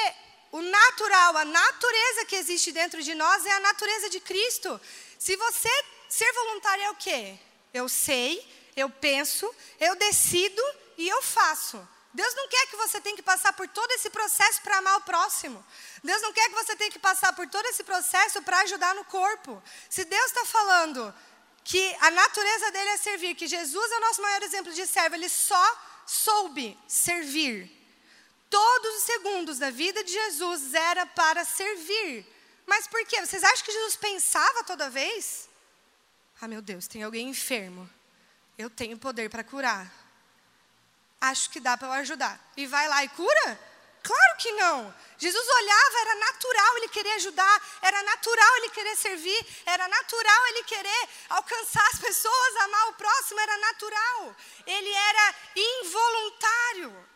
o 0.52 0.61
natural, 0.61 1.37
a 1.37 1.45
natureza 1.45 2.25
que 2.25 2.37
existe 2.37 2.73
dentro 2.73 3.02
de 3.02 3.14
nós 3.14 3.47
é 3.47 3.52
a 3.52 3.61
natureza 3.61 4.11
de 4.11 4.21
Cristo. 4.21 4.80
Se 5.19 5.37
você 5.37 5.71
ser 6.09 6.33
voluntário 6.33 6.85
é 6.85 6.90
o 6.90 6.97
quê? 6.97 7.38
Eu 7.73 7.88
sei, 7.88 8.45
eu 8.76 8.90
penso, 8.90 9.52
eu 9.78 9.95
decido 9.95 10.62
e 10.99 11.09
eu 11.09 11.23
faço. 11.23 11.88
Deus 12.12 12.35
não 12.35 12.49
quer 12.49 12.66
que 12.66 12.76
você 12.76 13.00
tenha 13.00 13.14
que 13.14 13.23
passar 13.23 13.52
por 13.52 13.69
todo 13.69 13.90
esse 13.92 14.11
processo 14.11 14.61
para 14.62 14.78
amar 14.78 14.97
o 14.99 15.02
próximo. 15.02 15.64
Deus 16.02 16.21
não 16.23 16.33
quer 16.33 16.49
que 16.49 16.57
você 16.57 16.75
tenha 16.75 16.90
que 16.90 16.99
passar 16.99 17.33
por 17.33 17.47
todo 17.49 17.64
esse 17.66 17.85
processo 17.85 18.42
para 18.42 18.61
ajudar 18.62 18.95
no 18.97 19.04
corpo. 19.04 19.62
Se 19.88 20.04
Deus 20.04 20.26
está 20.26 20.45
falando 20.45 21.14
que 21.62 21.97
a 22.00 22.11
natureza 22.11 22.73
dele 22.73 22.90
é 22.90 22.97
servir, 22.97 23.37
que 23.37 23.47
Jesus 23.47 23.92
é 23.92 23.97
o 23.97 24.00
nosso 24.00 24.21
maior 24.21 24.42
exemplo 24.42 24.73
de 24.73 24.85
servo, 24.88 25.14
ele 25.14 25.28
só 25.28 25.78
soube 26.04 26.76
servir. 26.88 27.79
Todos 28.50 28.97
os 28.97 29.04
segundos 29.04 29.59
da 29.59 29.71
vida 29.71 30.02
de 30.02 30.12
Jesus 30.12 30.75
era 30.75 31.07
para 31.07 31.45
servir. 31.45 32.26
Mas 32.66 32.88
por 32.88 33.04
quê? 33.07 33.25
Vocês 33.25 33.45
acham 33.45 33.64
que 33.64 33.73
Jesus 33.73 33.97
pensava 33.97 34.64
toda 34.64 34.90
vez? 34.90 35.49
Ah, 36.40 36.49
meu 36.49 36.61
Deus, 36.61 36.88
tem 36.88 37.02
alguém 37.02 37.28
enfermo. 37.28 37.88
Eu 38.59 38.69
tenho 38.69 38.99
poder 38.99 39.30
para 39.30 39.45
curar. 39.45 39.90
Acho 41.21 41.49
que 41.50 41.61
dá 41.61 41.76
para 41.76 41.88
eu 41.88 41.92
ajudar. 41.92 42.40
E 42.57 42.66
vai 42.66 42.88
lá 42.88 43.04
e 43.04 43.09
cura? 43.11 43.71
Claro 44.02 44.37
que 44.38 44.50
não. 44.52 44.95
Jesus 45.19 45.49
olhava, 45.49 45.99
era 46.00 46.14
natural 46.16 46.76
ele 46.78 46.88
querer 46.88 47.12
ajudar, 47.12 47.62
era 47.83 48.02
natural 48.02 48.57
ele 48.57 48.71
querer 48.71 48.97
servir, 48.97 49.47
era 49.66 49.87
natural 49.87 50.47
ele 50.49 50.64
querer 50.64 51.09
alcançar 51.28 51.87
as 51.92 51.99
pessoas, 51.99 52.57
amar 52.57 52.88
o 52.88 52.95
próximo, 52.95 53.40
era 53.40 53.59
natural. 53.59 54.37
Ele 54.66 54.90
era 54.90 55.35
involuntário. 55.54 57.10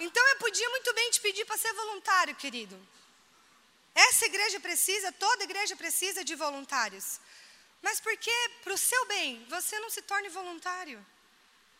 Então 0.00 0.26
eu 0.28 0.36
podia 0.36 0.68
muito 0.70 0.94
bem 0.94 1.10
te 1.10 1.20
pedir 1.20 1.44
para 1.44 1.58
ser 1.58 1.72
voluntário, 1.74 2.34
querido. 2.34 2.76
Essa 3.94 4.24
igreja 4.26 4.58
precisa, 4.58 5.12
toda 5.12 5.44
igreja 5.44 5.76
precisa 5.76 6.24
de 6.24 6.34
voluntários. 6.34 7.20
Mas 7.82 8.00
por 8.00 8.16
que, 8.16 8.36
para 8.64 8.72
o 8.72 8.78
seu 8.78 9.04
bem, 9.06 9.44
você 9.48 9.78
não 9.78 9.90
se 9.90 10.02
torne 10.02 10.28
voluntário? 10.28 11.04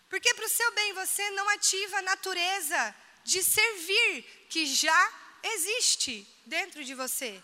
Porque 0.08 0.34
para 0.34 0.44
o 0.44 0.48
seu 0.48 0.70
bem 0.72 0.92
você 0.92 1.30
não 1.30 1.48
ativa 1.48 1.98
a 1.98 2.02
natureza 2.02 2.94
de 3.24 3.42
servir 3.42 4.46
que 4.50 4.66
já 4.66 5.02
existe 5.54 6.26
dentro 6.44 6.84
de 6.84 6.94
você? 6.94 7.42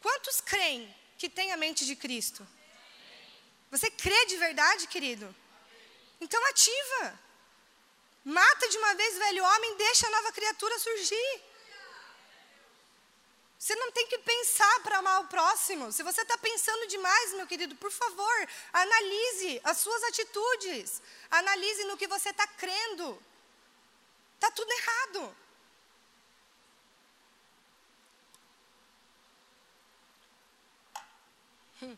Quantos 0.00 0.40
creem 0.40 0.94
que 1.18 1.28
tem 1.28 1.52
a 1.52 1.56
mente 1.56 1.84
de 1.84 1.96
Cristo? 1.96 2.46
Você 3.70 3.90
crê 3.90 4.26
de 4.26 4.36
verdade, 4.36 4.86
querido? 4.86 5.34
Então 6.20 6.44
ativa. 6.46 7.29
Mata 8.24 8.68
de 8.68 8.76
uma 8.76 8.94
vez 8.94 9.16
o 9.16 9.18
velho 9.18 9.44
homem, 9.44 9.76
deixa 9.76 10.06
a 10.06 10.10
nova 10.10 10.32
criatura 10.32 10.78
surgir. 10.78 11.42
Você 13.58 13.74
não 13.74 13.92
tem 13.92 14.06
que 14.06 14.18
pensar 14.18 14.80
para 14.82 14.98
amar 14.98 15.20
o 15.20 15.26
próximo. 15.26 15.92
Se 15.92 16.02
você 16.02 16.22
está 16.22 16.36
pensando 16.38 16.86
demais, 16.86 17.34
meu 17.34 17.46
querido, 17.46 17.76
por 17.76 17.90
favor, 17.90 18.48
analise 18.72 19.60
as 19.62 19.76
suas 19.78 20.02
atitudes. 20.04 21.02
Analise 21.30 21.84
no 21.84 21.96
que 21.96 22.06
você 22.06 22.30
está 22.30 22.46
crendo. 22.46 23.22
Está 24.34 24.50
tudo 24.50 24.72
errado. 24.72 25.36
Hum. 31.82 31.96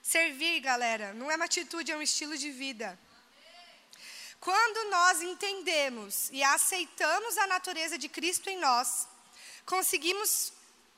Servir, 0.00 0.60
galera, 0.60 1.12
não 1.12 1.28
é 1.28 1.34
uma 1.34 1.46
atitude, 1.46 1.90
é 1.90 1.96
um 1.96 2.02
estilo 2.02 2.38
de 2.38 2.52
vida. 2.52 2.96
Quando 4.46 4.90
nós 4.90 5.22
entendemos 5.22 6.30
e 6.30 6.40
aceitamos 6.40 7.36
a 7.36 7.48
natureza 7.48 7.98
de 7.98 8.08
Cristo 8.08 8.48
em 8.48 8.56
nós, 8.56 9.08
conseguimos, 9.74 10.52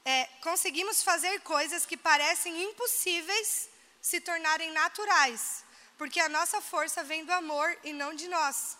é, 0.04 0.26
conseguimos 0.42 1.02
fazer 1.02 1.40
coisas 1.40 1.86
que 1.86 1.96
parecem 1.96 2.62
impossíveis 2.64 3.70
se 4.02 4.20
tornarem 4.20 4.70
naturais, 4.72 5.64
porque 5.96 6.20
a 6.20 6.28
nossa 6.28 6.60
força 6.60 7.02
vem 7.02 7.24
do 7.24 7.32
amor 7.32 7.74
e 7.82 7.90
não 7.90 8.12
de 8.14 8.28
nós. 8.28 8.76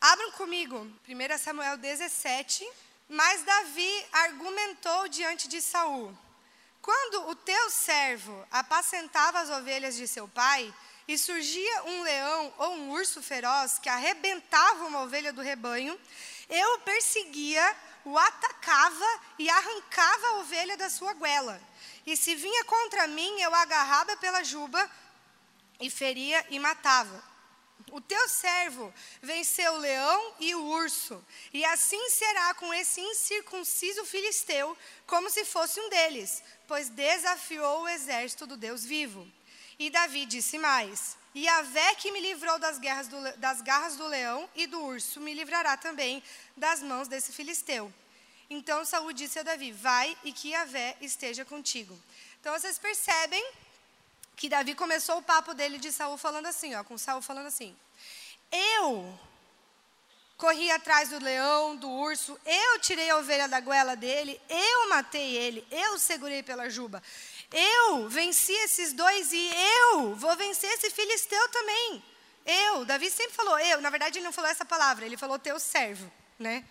Abram 0.00 0.32
comigo, 0.32 0.90
1 1.06 1.38
Samuel 1.38 1.76
17. 1.76 2.66
Mas 3.10 3.42
Davi 3.42 4.06
argumentou 4.10 5.06
diante 5.08 5.46
de 5.48 5.60
Saul: 5.60 6.16
Quando 6.90 7.28
o 7.28 7.36
teu 7.36 7.70
servo 7.70 8.44
apacentava 8.50 9.38
as 9.38 9.48
ovelhas 9.48 9.94
de 9.94 10.08
seu 10.08 10.26
pai, 10.26 10.74
e 11.06 11.16
surgia 11.16 11.84
um 11.84 12.02
leão 12.02 12.52
ou 12.58 12.74
um 12.74 12.90
urso 12.90 13.22
feroz 13.22 13.78
que 13.78 13.88
arrebentava 13.88 14.86
uma 14.86 15.02
ovelha 15.02 15.32
do 15.32 15.40
rebanho, 15.40 15.96
eu 16.48 16.74
o 16.74 16.80
perseguia, 16.80 17.76
o 18.04 18.18
atacava 18.18 19.20
e 19.38 19.48
arrancava 19.48 20.26
a 20.26 20.38
ovelha 20.38 20.76
da 20.76 20.90
sua 20.90 21.12
goela. 21.12 21.62
e 22.04 22.16
se 22.16 22.34
vinha 22.34 22.64
contra 22.64 23.06
mim, 23.06 23.40
eu 23.40 23.54
agarrava 23.54 24.16
pela 24.16 24.42
juba 24.42 24.90
e 25.78 25.88
feria 25.88 26.44
e 26.50 26.58
matava. 26.58 27.29
O 27.90 28.00
teu 28.00 28.28
servo 28.28 28.92
venceu 29.22 29.74
o 29.74 29.78
leão 29.78 30.34
e 30.38 30.54
o 30.54 30.64
urso, 30.64 31.24
e 31.52 31.64
assim 31.64 32.10
será 32.10 32.54
com 32.54 32.72
esse 32.74 33.00
incircunciso 33.00 34.04
filisteu, 34.04 34.76
como 35.06 35.30
se 35.30 35.44
fosse 35.44 35.80
um 35.80 35.88
deles, 35.88 36.42
pois 36.66 36.88
desafiou 36.88 37.82
o 37.82 37.88
exército 37.88 38.46
do 38.46 38.56
Deus 38.56 38.84
vivo. 38.84 39.26
E 39.78 39.88
Davi 39.90 40.26
disse 40.26 40.58
mais: 40.58 41.16
E 41.34 41.48
a 41.48 41.62
Vé 41.62 41.94
que 41.94 42.12
me 42.12 42.20
livrou 42.20 42.58
das, 42.58 42.78
do, 43.08 43.36
das 43.38 43.62
garras 43.62 43.96
do 43.96 44.06
leão 44.06 44.48
e 44.54 44.66
do 44.66 44.80
urso, 44.80 45.20
me 45.20 45.32
livrará 45.32 45.76
também 45.76 46.22
das 46.56 46.82
mãos 46.82 47.08
desse 47.08 47.32
filisteu. 47.32 47.92
Então 48.50 48.84
Saúl 48.84 49.12
disse 49.12 49.38
a 49.38 49.42
Davi: 49.42 49.72
Vai 49.72 50.16
e 50.24 50.32
que 50.32 50.54
a 50.54 50.64
Vé 50.64 50.96
esteja 51.00 51.44
contigo. 51.44 51.98
Então 52.40 52.52
vocês 52.52 52.78
percebem 52.78 53.44
que 54.40 54.48
Davi 54.48 54.74
começou 54.74 55.18
o 55.18 55.22
papo 55.22 55.52
dele 55.52 55.76
de 55.76 55.92
Saul 55.92 56.16
falando 56.16 56.46
assim, 56.46 56.74
ó, 56.74 56.82
com 56.82 56.96
Saul 56.96 57.20
falando 57.20 57.48
assim: 57.48 57.76
Eu 58.50 59.20
corri 60.38 60.70
atrás 60.70 61.10
do 61.10 61.22
leão, 61.22 61.76
do 61.76 61.90
urso, 61.90 62.40
eu 62.46 62.80
tirei 62.80 63.10
a 63.10 63.18
ovelha 63.18 63.46
da 63.46 63.60
goela 63.60 63.94
dele, 63.94 64.40
eu 64.48 64.88
matei 64.88 65.36
ele, 65.36 65.62
eu 65.70 65.98
segurei 65.98 66.42
pela 66.42 66.70
juba. 66.70 67.02
Eu 67.52 68.08
venci 68.08 68.52
esses 68.52 68.94
dois 68.94 69.30
e 69.30 69.50
eu 69.92 70.14
vou 70.14 70.34
vencer 70.36 70.72
esse 70.72 70.88
filisteu 70.88 71.48
também. 71.50 72.02
Eu, 72.46 72.86
Davi 72.86 73.10
sempre 73.10 73.34
falou 73.34 73.58
eu, 73.58 73.82
na 73.82 73.90
verdade 73.90 74.16
ele 74.16 74.24
não 74.24 74.32
falou 74.32 74.50
essa 74.50 74.64
palavra, 74.64 75.04
ele 75.04 75.18
falou 75.18 75.38
teu 75.38 75.60
servo, 75.60 76.10
né? 76.38 76.64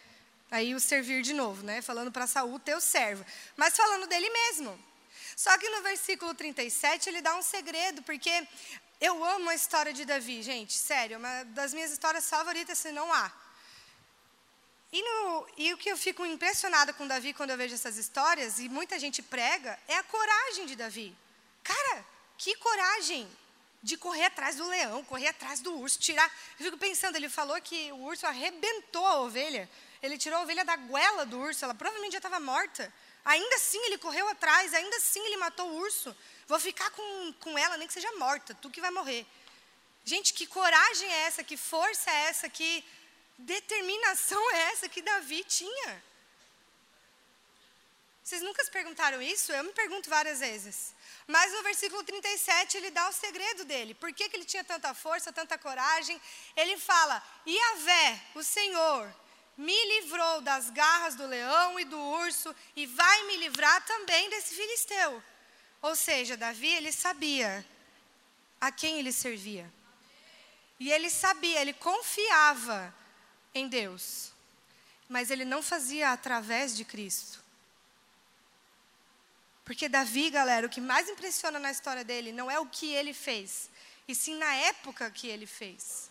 Aí 0.49 0.73
o 0.73 0.79
servir 0.79 1.21
de 1.21 1.33
novo, 1.35 1.61
né? 1.63 1.83
Falando 1.83 2.11
para 2.11 2.25
Saul, 2.25 2.57
teu 2.57 2.81
servo. 2.81 3.23
Mas 3.55 3.77
falando 3.77 4.07
dele 4.07 4.27
mesmo. 4.27 4.88
Só 5.39 5.57
que 5.57 5.69
no 5.69 5.81
versículo 5.81 6.33
37 6.33 7.07
ele 7.07 7.21
dá 7.21 7.33
um 7.33 7.41
segredo, 7.41 8.01
porque 8.03 8.45
eu 8.99 9.23
amo 9.23 9.49
a 9.49 9.55
história 9.55 9.93
de 9.93 10.03
Davi, 10.03 10.43
gente, 10.43 10.73
sério, 10.73 11.13
é 11.13 11.17
uma 11.17 11.43
das 11.45 11.73
minhas 11.73 11.91
histórias 11.93 12.29
favoritas, 12.29 12.77
se 12.77 12.91
não 12.91 13.07
há. 13.13 13.31
E, 14.91 15.01
no, 15.01 15.47
e, 15.55 15.73
o 15.73 15.77
que 15.77 15.89
eu 15.89 15.95
fico 15.95 16.25
impressionada 16.25 16.91
com 16.91 17.07
Davi 17.07 17.33
quando 17.33 17.51
eu 17.51 17.57
vejo 17.57 17.73
essas 17.73 17.95
histórias, 17.95 18.59
e 18.59 18.67
muita 18.67 18.99
gente 18.99 19.21
prega, 19.21 19.79
é 19.87 19.95
a 19.95 20.03
coragem 20.03 20.65
de 20.65 20.75
Davi. 20.75 21.15
Cara, 21.63 22.05
que 22.37 22.53
coragem 22.57 23.25
de 23.81 23.95
correr 23.95 24.25
atrás 24.25 24.57
do 24.57 24.67
leão, 24.67 25.05
correr 25.05 25.29
atrás 25.29 25.61
do 25.61 25.73
urso, 25.73 25.99
tirar. 25.99 26.29
Eu 26.59 26.65
fico 26.65 26.77
pensando, 26.77 27.15
ele 27.15 27.29
falou 27.29 27.61
que 27.61 27.93
o 27.93 28.01
urso 28.01 28.27
arrebentou 28.27 29.07
a 29.07 29.21
ovelha. 29.21 29.69
Ele 30.03 30.17
tirou 30.17 30.39
a 30.39 30.41
ovelha 30.41 30.65
da 30.65 30.75
goela 30.75 31.25
do 31.25 31.39
urso, 31.39 31.63
ela 31.63 31.73
provavelmente 31.73 32.11
já 32.11 32.19
estava 32.19 32.41
morta. 32.41 32.91
Ainda 33.33 33.55
assim 33.57 33.79
ele 33.85 33.99
correu 33.99 34.27
atrás, 34.27 34.73
ainda 34.73 34.97
assim 34.97 35.23
ele 35.23 35.37
matou 35.37 35.67
o 35.69 35.75
urso. 35.75 36.15
Vou 36.47 36.59
ficar 36.59 36.89
com, 36.89 37.33
com 37.33 37.55
ela, 37.59 37.77
nem 37.77 37.87
que 37.87 37.93
seja 37.93 38.11
morta, 38.13 38.55
tu 38.55 38.71
que 38.71 38.81
vai 38.81 38.89
morrer. 38.89 39.23
Gente, 40.03 40.33
que 40.33 40.47
coragem 40.47 41.07
é 41.13 41.19
essa, 41.27 41.43
que 41.43 41.55
força 41.55 42.09
é 42.09 42.21
essa, 42.29 42.49
que 42.49 42.83
determinação 43.37 44.43
é 44.55 44.71
essa 44.71 44.89
que 44.89 45.03
Davi 45.03 45.43
tinha? 45.43 46.03
Vocês 48.23 48.41
nunca 48.41 48.63
se 48.63 48.71
perguntaram 48.71 49.21
isso? 49.21 49.51
Eu 49.51 49.63
me 49.63 49.73
pergunto 49.73 50.09
várias 50.09 50.39
vezes. 50.39 50.95
Mas 51.27 51.53
no 51.53 51.61
versículo 51.61 52.03
37 52.03 52.77
ele 52.77 52.89
dá 52.89 53.07
o 53.09 53.13
segredo 53.13 53.63
dele. 53.63 53.93
Por 53.93 54.11
que, 54.11 54.27
que 54.27 54.37
ele 54.37 54.45
tinha 54.45 54.63
tanta 54.63 54.91
força, 54.95 55.31
tanta 55.31 55.55
coragem? 55.55 56.19
Ele 56.55 56.79
fala: 56.79 57.23
Iavé, 57.45 58.21
o 58.33 58.41
Senhor, 58.41 59.15
me 59.59 59.85
livrou 59.99 60.39
das 60.39 60.69
garras 60.69 61.15
do 61.15 61.27
leão 61.27 61.77
e 61.77 61.83
do 61.83 61.99
urso 61.99 62.55
e 62.77 62.85
vai 62.85 63.23
me 63.27 63.35
livrar 63.35 63.85
também 63.85 64.29
desse 64.29 64.55
filisteu. 64.55 65.21
Ou 65.81 65.97
seja, 65.97 66.37
Davi, 66.37 66.69
ele 66.69 66.93
sabia 66.93 67.65
a 68.61 68.71
quem 68.71 68.99
ele 68.99 69.11
servia. 69.11 69.69
E 70.79 70.89
ele 70.89 71.09
sabia, 71.09 71.59
ele 71.59 71.73
confiava 71.73 72.95
em 73.53 73.67
Deus. 73.67 74.31
Mas 75.09 75.29
ele 75.29 75.43
não 75.43 75.61
fazia 75.61 76.13
através 76.13 76.73
de 76.73 76.85
Cristo. 76.85 77.43
Porque 79.65 79.89
Davi, 79.89 80.29
galera, 80.29 80.67
o 80.67 80.69
que 80.69 80.79
mais 80.79 81.09
impressiona 81.09 81.59
na 81.59 81.69
história 81.69 82.05
dele 82.05 82.31
não 82.31 82.49
é 82.49 82.57
o 82.57 82.65
que 82.65 82.93
ele 82.93 83.13
fez, 83.13 83.69
e 84.07 84.15
sim 84.15 84.35
na 84.35 84.53
época 84.53 85.11
que 85.11 85.27
ele 85.27 85.45
fez. 85.45 86.09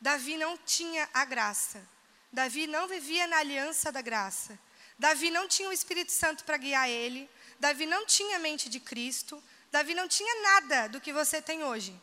Davi 0.00 0.38
não 0.38 0.56
tinha 0.56 1.06
a 1.12 1.26
graça. 1.26 1.86
Davi 2.32 2.66
não 2.66 2.86
vivia 2.86 3.26
na 3.26 3.38
aliança 3.38 3.90
da 3.90 4.00
graça. 4.00 4.58
Davi 4.98 5.30
não 5.30 5.48
tinha 5.48 5.68
o 5.68 5.72
Espírito 5.72 6.12
Santo 6.12 6.44
para 6.44 6.56
guiar 6.56 6.88
ele. 6.88 7.28
Davi 7.58 7.86
não 7.86 8.06
tinha 8.06 8.36
a 8.36 8.38
mente 8.38 8.68
de 8.68 8.78
Cristo. 8.78 9.42
Davi 9.72 9.94
não 9.94 10.06
tinha 10.06 10.42
nada 10.42 10.88
do 10.88 11.00
que 11.00 11.12
você 11.12 11.40
tem 11.42 11.64
hoje. 11.64 11.94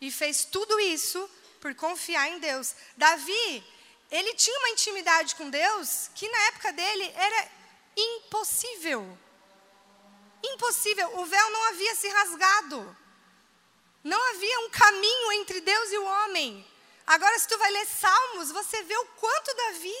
E 0.00 0.10
fez 0.10 0.44
tudo 0.44 0.78
isso 0.78 1.28
por 1.60 1.74
confiar 1.74 2.28
em 2.28 2.38
Deus. 2.38 2.74
Davi, 2.96 3.64
ele 4.10 4.34
tinha 4.34 4.58
uma 4.58 4.70
intimidade 4.70 5.34
com 5.34 5.50
Deus 5.50 6.10
que 6.14 6.28
na 6.28 6.38
época 6.48 6.72
dele 6.72 7.12
era 7.16 7.48
impossível. 7.96 9.18
Impossível. 10.44 11.18
O 11.18 11.26
véu 11.26 11.50
não 11.50 11.68
havia 11.68 11.94
se 11.94 12.08
rasgado. 12.08 12.96
Não 14.04 14.30
havia 14.30 14.60
um 14.60 14.70
caminho 14.70 15.32
entre 15.32 15.60
Deus 15.60 15.90
e 15.90 15.98
o 15.98 16.04
homem. 16.04 16.67
Agora, 17.08 17.38
se 17.38 17.48
tu 17.48 17.56
vai 17.56 17.70
ler 17.70 17.86
Salmos, 17.86 18.50
você 18.50 18.82
vê 18.82 18.94
o 18.98 19.06
quanto 19.06 19.56
Davi 19.56 19.98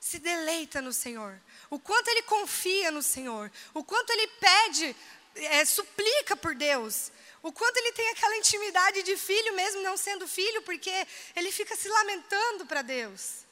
se 0.00 0.18
deleita 0.18 0.82
no 0.82 0.92
Senhor, 0.92 1.40
o 1.70 1.78
quanto 1.78 2.08
ele 2.08 2.22
confia 2.22 2.90
no 2.90 3.04
Senhor, 3.04 3.52
o 3.72 3.84
quanto 3.84 4.10
ele 4.10 4.26
pede, 4.26 4.96
é, 5.36 5.64
suplica 5.64 6.34
por 6.34 6.56
Deus, 6.56 7.12
o 7.40 7.52
quanto 7.52 7.76
ele 7.76 7.92
tem 7.92 8.08
aquela 8.08 8.36
intimidade 8.36 9.04
de 9.04 9.16
filho, 9.16 9.54
mesmo 9.54 9.80
não 9.82 9.96
sendo 9.96 10.26
filho, 10.26 10.60
porque 10.62 10.90
ele 11.36 11.52
fica 11.52 11.76
se 11.76 11.88
lamentando 11.88 12.66
para 12.66 12.82
Deus. 12.82 13.44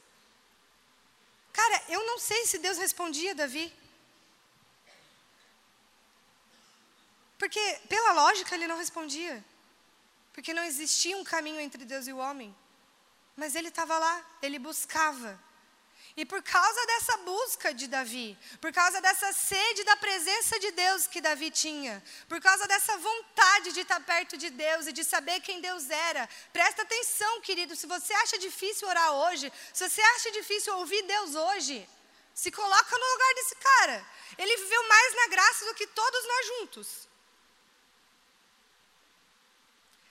Cara, 1.52 1.84
eu 1.88 2.04
não 2.04 2.18
sei 2.18 2.46
se 2.46 2.58
Deus 2.58 2.78
respondia 2.78 3.32
Davi. 3.32 3.72
Porque, 7.38 7.80
pela 7.88 8.12
lógica, 8.12 8.56
ele 8.56 8.66
não 8.66 8.76
respondia. 8.76 9.44
Porque 10.32 10.52
não 10.52 10.64
existia 10.64 11.16
um 11.16 11.22
caminho 11.22 11.60
entre 11.60 11.84
Deus 11.84 12.08
e 12.08 12.12
o 12.12 12.18
homem. 12.18 12.52
Mas 13.40 13.54
ele 13.54 13.68
estava 13.68 13.96
lá, 14.04 14.14
ele 14.42 14.58
buscava. 14.58 15.32
E 16.20 16.24
por 16.30 16.42
causa 16.42 16.86
dessa 16.86 17.16
busca 17.18 17.72
de 17.72 17.86
Davi, 17.86 18.36
por 18.60 18.72
causa 18.72 19.00
dessa 19.00 19.32
sede 19.32 19.84
da 19.84 19.96
presença 19.96 20.58
de 20.58 20.72
Deus 20.72 21.06
que 21.06 21.20
Davi 21.20 21.48
tinha, 21.48 22.02
por 22.28 22.40
causa 22.40 22.66
dessa 22.66 22.96
vontade 22.96 23.70
de 23.76 23.82
estar 23.82 24.00
perto 24.00 24.36
de 24.36 24.50
Deus 24.50 24.88
e 24.88 24.92
de 24.92 25.04
saber 25.04 25.38
quem 25.40 25.60
Deus 25.60 25.88
era, 25.88 26.28
presta 26.52 26.82
atenção, 26.82 27.40
querido. 27.40 27.76
Se 27.76 27.86
você 27.86 28.12
acha 28.14 28.36
difícil 28.38 28.88
orar 28.88 29.12
hoje, 29.12 29.52
se 29.72 29.88
você 29.88 30.02
acha 30.14 30.32
difícil 30.32 30.76
ouvir 30.76 31.02
Deus 31.02 31.36
hoje, 31.36 31.88
se 32.34 32.50
coloca 32.50 32.98
no 32.98 33.12
lugar 33.12 33.34
desse 33.36 33.54
cara. 33.54 34.04
Ele 34.36 34.56
viveu 34.56 34.88
mais 34.88 35.14
na 35.14 35.26
graça 35.28 35.64
do 35.66 35.74
que 35.74 35.86
todos 35.86 36.26
nós 36.32 36.46
juntos. 36.48 36.88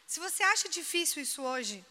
Se 0.08 0.22
você 0.22 0.42
acha 0.44 0.70
difícil 0.70 1.22
isso 1.22 1.42
hoje, 1.44 1.86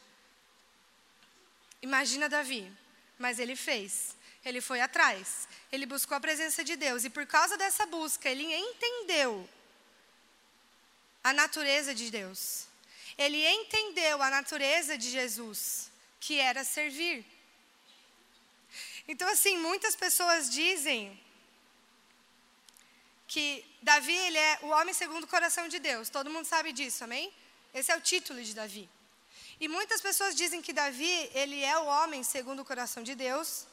Imagina 1.82 2.28
Davi, 2.28 2.70
mas 3.18 3.38
ele 3.38 3.56
fez. 3.56 4.16
Ele 4.44 4.60
foi 4.60 4.80
atrás. 4.80 5.48
Ele 5.72 5.86
buscou 5.86 6.16
a 6.16 6.20
presença 6.20 6.62
de 6.62 6.76
Deus 6.76 7.04
e 7.04 7.10
por 7.10 7.26
causa 7.26 7.56
dessa 7.56 7.86
busca, 7.86 8.28
ele 8.28 8.44
entendeu 8.44 9.48
a 11.22 11.32
natureza 11.32 11.94
de 11.94 12.10
Deus. 12.10 12.66
Ele 13.18 13.44
entendeu 13.44 14.22
a 14.22 14.30
natureza 14.30 14.96
de 14.96 15.10
Jesus, 15.10 15.90
que 16.20 16.38
era 16.38 16.62
servir. 16.64 17.24
Então, 19.08 19.28
assim, 19.28 19.56
muitas 19.56 19.96
pessoas 19.96 20.50
dizem 20.50 21.18
que 23.26 23.64
Davi 23.82 24.16
ele 24.16 24.38
é 24.38 24.58
o 24.62 24.68
homem 24.68 24.94
segundo 24.94 25.24
o 25.24 25.28
coração 25.28 25.68
de 25.68 25.78
Deus. 25.78 26.08
Todo 26.08 26.30
mundo 26.30 26.44
sabe 26.44 26.72
disso, 26.72 27.04
amém? 27.04 27.32
Esse 27.74 27.90
é 27.90 27.96
o 27.96 28.00
título 28.00 28.42
de 28.42 28.54
Davi. 28.54 28.88
E 29.58 29.68
muitas 29.68 30.00
pessoas 30.00 30.34
dizem 30.34 30.60
que 30.60 30.72
Davi, 30.72 31.30
ele 31.34 31.62
é 31.62 31.78
o 31.78 31.86
homem 31.86 32.22
segundo 32.22 32.60
o 32.60 32.64
coração 32.64 33.02
de 33.02 33.14
Deus, 33.14 33.66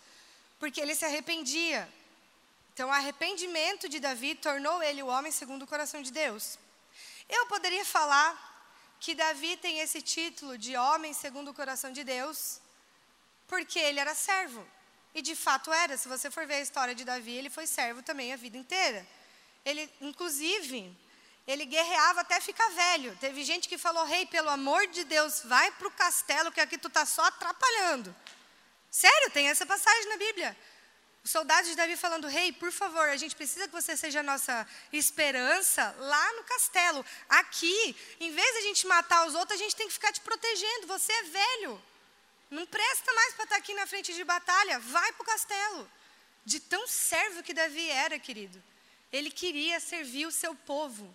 porque 0.59 0.79
ele 0.79 0.95
se 0.95 1.03
arrependia. 1.03 1.89
Então, 2.73 2.89
o 2.89 2.91
arrependimento 2.91 3.89
de 3.89 3.99
Davi 3.99 4.33
tornou 4.33 4.81
ele 4.81 5.03
o 5.03 5.07
homem 5.07 5.31
segundo 5.31 5.63
o 5.63 5.67
coração 5.67 6.01
de 6.01 6.11
Deus. 6.11 6.57
Eu 7.29 7.45
poderia 7.47 7.85
falar 7.85 8.51
que 8.99 9.13
Davi 9.13 9.57
tem 9.57 9.79
esse 9.79 10.01
título 10.01 10.57
de 10.57 10.77
homem 10.77 11.13
segundo 11.13 11.51
o 11.51 11.53
coração 11.53 11.91
de 11.91 12.03
Deus, 12.03 12.61
porque 13.47 13.77
ele 13.77 13.99
era 13.99 14.15
servo. 14.15 14.65
E 15.13 15.21
de 15.21 15.35
fato 15.35 15.71
era, 15.71 15.97
se 15.97 16.07
você 16.07 16.31
for 16.31 16.47
ver 16.47 16.55
a 16.55 16.61
história 16.61 16.95
de 16.95 17.03
Davi, 17.03 17.33
ele 17.33 17.49
foi 17.49 17.67
servo 17.67 18.01
também 18.01 18.31
a 18.31 18.37
vida 18.37 18.57
inteira. 18.57 19.05
Ele, 19.65 19.89
inclusive, 20.01 20.95
ele 21.45 21.65
guerreava 21.65 22.21
até 22.21 22.39
ficar 22.39 22.69
velho. 22.69 23.17
Teve 23.19 23.43
gente 23.43 23.67
que 23.67 23.77
falou: 23.77 24.05
Rei, 24.05 24.25
pelo 24.25 24.49
amor 24.49 24.87
de 24.87 25.03
Deus, 25.03 25.41
vai 25.43 25.71
para 25.71 25.87
o 25.87 25.91
castelo, 25.91 26.51
que 26.51 26.61
aqui 26.61 26.77
tu 26.77 26.87
está 26.87 27.05
só 27.05 27.23
atrapalhando. 27.25 28.15
Sério, 28.89 29.31
tem 29.31 29.49
essa 29.49 29.65
passagem 29.65 30.09
na 30.09 30.17
Bíblia. 30.17 30.55
Os 31.23 31.31
soldados 31.31 31.69
de 31.69 31.75
Davi 31.75 31.97
falando: 31.97 32.27
Rei, 32.27 32.45
hey, 32.45 32.51
por 32.53 32.71
favor, 32.71 33.09
a 33.09 33.17
gente 33.17 33.35
precisa 33.35 33.67
que 33.67 33.73
você 33.73 33.97
seja 33.97 34.21
a 34.21 34.23
nossa 34.23 34.67
esperança 34.91 35.95
lá 35.99 36.33
no 36.33 36.43
castelo. 36.43 37.05
Aqui, 37.27 37.95
em 38.19 38.31
vez 38.31 38.51
de 38.53 38.57
a 38.59 38.61
gente 38.61 38.87
matar 38.87 39.25
os 39.27 39.35
outros, 39.35 39.59
a 39.59 39.63
gente 39.63 39.75
tem 39.75 39.87
que 39.87 39.93
ficar 39.93 40.13
te 40.13 40.21
protegendo. 40.21 40.87
Você 40.87 41.11
é 41.11 41.23
velho. 41.23 41.81
Não 42.49 42.65
presta 42.65 43.11
mais 43.13 43.33
para 43.33 43.45
estar 43.45 43.55
aqui 43.57 43.73
na 43.73 43.87
frente 43.87 44.13
de 44.13 44.23
batalha. 44.23 44.79
Vai 44.79 45.11
para 45.13 45.23
o 45.23 45.25
castelo. 45.25 45.89
De 46.45 46.59
tão 46.59 46.87
servo 46.87 47.41
que 47.41 47.53
Davi 47.53 47.89
era, 47.89 48.19
querido. 48.19 48.61
Ele 49.11 49.31
queria 49.31 49.79
servir 49.79 50.25
o 50.25 50.31
seu 50.31 50.53
povo. 50.53 51.13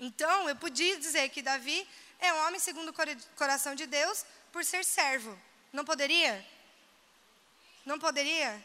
Então, 0.00 0.48
eu 0.48 0.56
podia 0.56 0.98
dizer 0.98 1.28
que 1.28 1.42
Davi 1.42 1.86
é 2.18 2.32
um 2.32 2.46
homem 2.46 2.58
segundo 2.58 2.88
o 2.88 3.36
coração 3.36 3.74
de 3.74 3.86
Deus 3.86 4.24
por 4.50 4.64
ser 4.64 4.82
servo. 4.84 5.38
Não 5.70 5.84
poderia? 5.84 6.44
Não 7.84 7.98
poderia? 7.98 8.64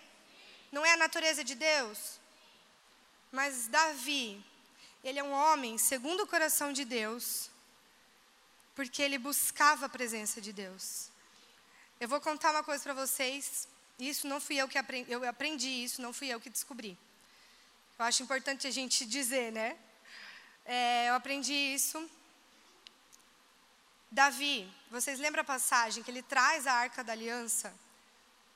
Não 0.72 0.86
é 0.86 0.94
a 0.94 0.98
natureza 0.98 1.44
de 1.44 1.54
Deus? 1.54 2.20
Mas 3.32 3.68
Davi, 3.68 4.44
ele 5.04 5.20
é 5.20 5.24
um 5.24 5.32
homem 5.32 5.78
segundo 5.78 6.24
o 6.24 6.28
coração 6.28 6.72
de 6.72 6.86
Deus, 6.86 7.50
porque 8.74 9.02
ele 9.02 9.18
buscava 9.18 9.88
a 9.88 9.90
presença 9.90 10.40
de 10.40 10.54
Deus. 10.54 11.10
Eu 12.00 12.08
vou 12.08 12.22
contar 12.22 12.52
uma 12.52 12.64
coisa 12.64 12.82
para 12.84 12.94
vocês. 12.94 13.68
Isso 14.00 14.28
não 14.28 14.40
fui 14.42 14.58
eu 14.58 14.68
que 14.68 14.78
aprendi, 14.78 15.12
eu 15.12 15.28
aprendi 15.28 15.70
isso, 15.70 16.02
não 16.02 16.12
fui 16.12 16.28
eu 16.28 16.40
que 16.40 16.50
descobri. 16.50 16.98
Eu 17.98 18.06
acho 18.06 18.24
importante 18.24 18.68
a 18.68 18.72
gente 18.72 19.06
dizer, 19.06 19.52
né? 19.52 19.78
É, 20.66 21.10
eu 21.10 21.14
aprendi 21.14 21.54
isso. 21.54 22.10
Davi, 24.12 24.68
vocês 24.90 25.20
lembram 25.20 25.42
a 25.42 25.46
passagem 25.46 26.02
que 26.02 26.10
ele 26.10 26.24
traz 26.24 26.66
a 26.66 26.74
arca 26.74 27.04
da 27.04 27.14
aliança 27.14 27.74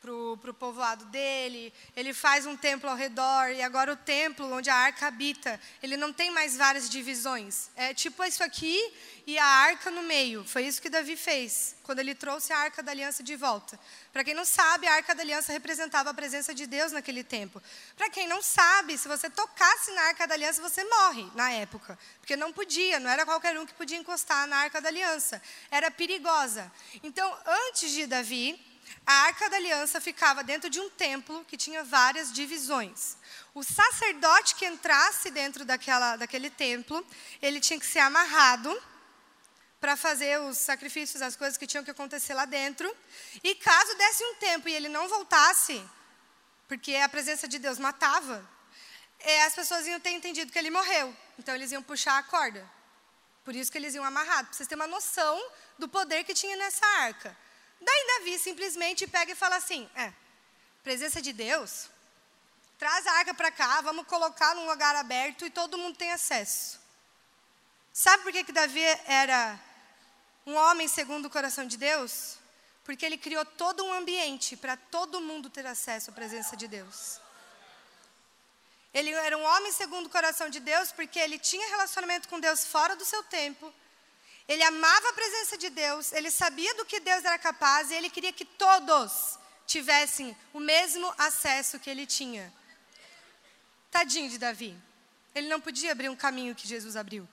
para 0.01 0.13
o 0.13 0.53
povoado 0.53 1.05
dele, 1.05 1.73
ele 1.93 2.13
faz 2.13 2.45
um 2.45 2.55
templo 2.55 2.89
ao 2.89 2.95
redor, 2.95 3.49
e 3.49 3.61
agora 3.61 3.91
o 3.91 3.97
templo 3.97 4.49
onde 4.53 4.69
a 4.69 4.75
arca 4.75 5.07
habita, 5.07 5.59
ele 5.83 5.97
não 5.97 6.13
tem 6.13 6.31
mais 6.31 6.55
várias 6.55 6.89
divisões. 6.89 7.69
É 7.75 7.93
tipo 7.93 8.23
isso 8.23 8.41
aqui 8.41 8.79
e 9.27 9.37
a 9.37 9.45
arca 9.45 9.91
no 9.91 10.01
meio. 10.01 10.45
Foi 10.45 10.65
isso 10.65 10.81
que 10.81 10.89
Davi 10.89 11.17
fez, 11.17 11.75
quando 11.83 11.99
ele 11.99 12.15
trouxe 12.15 12.53
a 12.53 12.59
arca 12.59 12.81
da 12.81 12.91
aliança 12.91 13.21
de 13.21 13.35
volta. 13.35 13.77
Para 14.13 14.23
quem 14.23 14.33
não 14.33 14.45
sabe, 14.45 14.87
a 14.87 14.93
arca 14.93 15.13
da 15.13 15.21
aliança 15.21 15.51
representava 15.51 16.11
a 16.11 16.13
presença 16.13 16.53
de 16.53 16.65
Deus 16.65 16.93
naquele 16.93 17.23
tempo. 17.23 17.61
Para 17.97 18.09
quem 18.09 18.25
não 18.25 18.41
sabe, 18.41 18.97
se 18.97 19.07
você 19.07 19.29
tocasse 19.29 19.91
na 19.91 20.03
arca 20.03 20.25
da 20.25 20.33
aliança, 20.33 20.61
você 20.61 20.81
morre 20.85 21.27
na 21.35 21.51
época. 21.51 21.99
Porque 22.21 22.37
não 22.37 22.53
podia, 22.53 23.01
não 23.01 23.09
era 23.09 23.25
qualquer 23.25 23.59
um 23.59 23.65
que 23.65 23.73
podia 23.73 23.97
encostar 23.97 24.47
na 24.47 24.55
arca 24.55 24.79
da 24.79 24.87
aliança. 24.87 25.41
Era 25.69 25.91
perigosa. 25.91 26.71
Então, 27.03 27.37
antes 27.45 27.91
de 27.91 28.07
Davi, 28.07 28.68
a 29.05 29.13
arca 29.23 29.49
da 29.49 29.57
aliança 29.57 29.99
ficava 29.99 30.43
dentro 30.43 30.69
de 30.69 30.79
um 30.79 30.89
templo 30.89 31.43
que 31.45 31.57
tinha 31.57 31.83
várias 31.83 32.31
divisões. 32.31 33.17
O 33.53 33.63
sacerdote 33.63 34.55
que 34.55 34.65
entrasse 34.65 35.31
dentro 35.31 35.65
daquela, 35.65 36.15
daquele 36.15 36.49
templo, 36.49 37.05
ele 37.41 37.59
tinha 37.59 37.79
que 37.79 37.85
ser 37.85 37.99
amarrado 37.99 38.71
para 39.79 39.95
fazer 39.95 40.39
os 40.41 40.57
sacrifícios, 40.57 41.21
as 41.21 41.35
coisas 41.35 41.57
que 41.57 41.65
tinham 41.65 41.83
que 41.83 41.91
acontecer 41.91 42.33
lá 42.33 42.45
dentro. 42.45 42.93
E 43.43 43.55
caso 43.55 43.95
desse 43.95 44.23
um 44.23 44.35
tempo 44.35 44.67
e 44.67 44.73
ele 44.73 44.89
não 44.89 45.07
voltasse, 45.07 45.83
porque 46.67 46.95
a 46.95 47.09
presença 47.09 47.47
de 47.47 47.57
Deus 47.57 47.79
matava, 47.79 48.47
é, 49.19 49.43
as 49.43 49.55
pessoas 49.55 49.87
iam 49.87 49.99
ter 49.99 50.11
entendido 50.11 50.51
que 50.51 50.59
ele 50.59 50.69
morreu. 50.69 51.15
Então 51.37 51.55
eles 51.55 51.71
iam 51.71 51.81
puxar 51.81 52.17
a 52.17 52.23
corda. 52.23 52.69
Por 53.43 53.55
isso 53.55 53.71
que 53.71 53.77
eles 53.77 53.95
iam 53.95 54.03
amarrados, 54.03 54.49
para 54.49 54.57
vocês 54.57 54.67
terem 54.67 54.83
uma 54.83 54.87
noção 54.87 55.41
do 55.77 55.87
poder 55.87 56.23
que 56.23 56.33
tinha 56.33 56.55
nessa 56.55 56.85
arca. 56.85 57.35
Daí 57.81 58.07
Davi 58.07 58.37
simplesmente 58.37 59.07
pega 59.07 59.31
e 59.31 59.35
fala 59.35 59.55
assim: 59.55 59.89
é, 59.95 60.13
presença 60.83 61.21
de 61.21 61.31
Deus, 61.33 61.89
traz 62.77 63.05
a 63.07 63.13
arca 63.13 63.33
para 63.33 63.51
cá, 63.51 63.81
vamos 63.81 64.05
colocar 64.07 64.55
num 64.55 64.67
lugar 64.67 64.95
aberto 64.95 65.45
e 65.45 65.49
todo 65.49 65.77
mundo 65.77 65.97
tem 65.97 66.11
acesso. 66.11 66.79
Sabe 67.93 68.23
por 68.23 68.31
que, 68.31 68.43
que 68.43 68.51
Davi 68.51 68.83
era 69.05 69.59
um 70.45 70.55
homem 70.55 70.87
segundo 70.87 71.25
o 71.25 71.29
coração 71.29 71.65
de 71.65 71.77
Deus? 71.77 72.37
Porque 72.83 73.05
ele 73.05 73.17
criou 73.17 73.45
todo 73.45 73.83
um 73.83 73.93
ambiente 73.93 74.55
para 74.55 74.77
todo 74.77 75.21
mundo 75.21 75.49
ter 75.49 75.65
acesso 75.65 76.09
à 76.09 76.13
presença 76.13 76.55
de 76.55 76.67
Deus. 76.67 77.19
Ele 78.93 79.11
era 79.11 79.37
um 79.37 79.43
homem 79.43 79.71
segundo 79.71 80.07
o 80.07 80.09
coração 80.09 80.49
de 80.49 80.59
Deus 80.59 80.91
porque 80.91 81.19
ele 81.19 81.37
tinha 81.37 81.67
relacionamento 81.69 82.27
com 82.27 82.39
Deus 82.39 82.65
fora 82.65 82.95
do 82.95 83.05
seu 83.05 83.21
tempo 83.23 83.71
ele 84.49 84.63
amava 84.63 85.09
a 85.09 85.13
presença 85.13 85.55
de 85.59 85.69
Deus, 85.69 86.11
ele 86.11 86.31
sabia 86.31 86.73
do 86.73 86.83
que 86.83 86.99
Deus 86.99 87.23
era 87.23 87.37
capaz 87.37 87.91
e 87.91 87.93
ele 87.93 88.09
queria 88.09 88.33
que 88.33 88.43
todos 88.43 89.37
tivessem 89.67 90.35
o 90.51 90.59
mesmo 90.59 91.13
acesso 91.19 91.79
que 91.79 91.87
ele 91.87 92.07
tinha. 92.07 92.51
Tadinho 93.91 94.27
de 94.27 94.39
Davi. 94.39 94.75
Ele 95.35 95.47
não 95.47 95.61
podia 95.61 95.91
abrir 95.91 96.09
um 96.09 96.15
caminho 96.15 96.55
que 96.55 96.67
Jesus 96.67 96.95
abriu. 96.95 97.29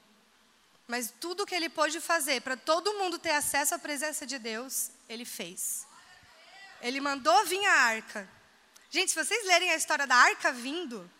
Mas 0.86 1.10
tudo 1.18 1.42
o 1.44 1.46
que 1.46 1.54
ele 1.54 1.70
pôde 1.70 2.02
fazer 2.02 2.42
para 2.42 2.54
todo 2.54 2.92
mundo 2.98 3.18
ter 3.18 3.30
acesso 3.30 3.74
à 3.74 3.78
presença 3.78 4.26
de 4.26 4.38
Deus, 4.38 4.90
ele 5.08 5.24
fez. 5.24 5.86
Ele 6.82 7.00
mandou 7.00 7.46
vir 7.46 7.64
a 7.64 7.72
arca. 7.72 8.28
Gente, 8.90 9.12
se 9.12 9.24
vocês 9.24 9.46
lerem 9.46 9.70
a 9.70 9.76
história 9.76 10.06
da 10.06 10.16
arca 10.16 10.52
vindo, 10.52 11.10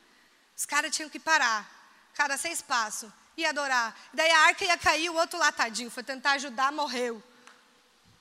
os 0.54 0.66
caras 0.66 0.94
tinham 0.94 1.08
que 1.08 1.18
parar. 1.18 1.66
Cada 2.12 2.36
seis 2.36 2.60
passos 2.60 3.10
e 3.36 3.44
adorar. 3.44 3.96
Daí 4.12 4.30
a 4.30 4.46
arca 4.46 4.64
ia 4.64 4.78
cair, 4.78 5.10
o 5.10 5.14
outro 5.14 5.38
lá, 5.38 5.52
tadinho, 5.52 5.90
foi 5.90 6.02
tentar 6.02 6.32
ajudar, 6.32 6.72
morreu. 6.72 7.22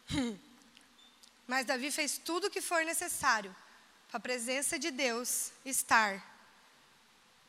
Mas 1.48 1.66
Davi 1.66 1.92
fez 1.92 2.18
tudo 2.18 2.48
o 2.48 2.50
que 2.50 2.62
for 2.62 2.84
necessário 2.84 3.56
para 4.10 4.18
a 4.18 4.20
presença 4.20 4.78
de 4.80 4.92
Deus 4.92 5.52
estar 5.64 6.24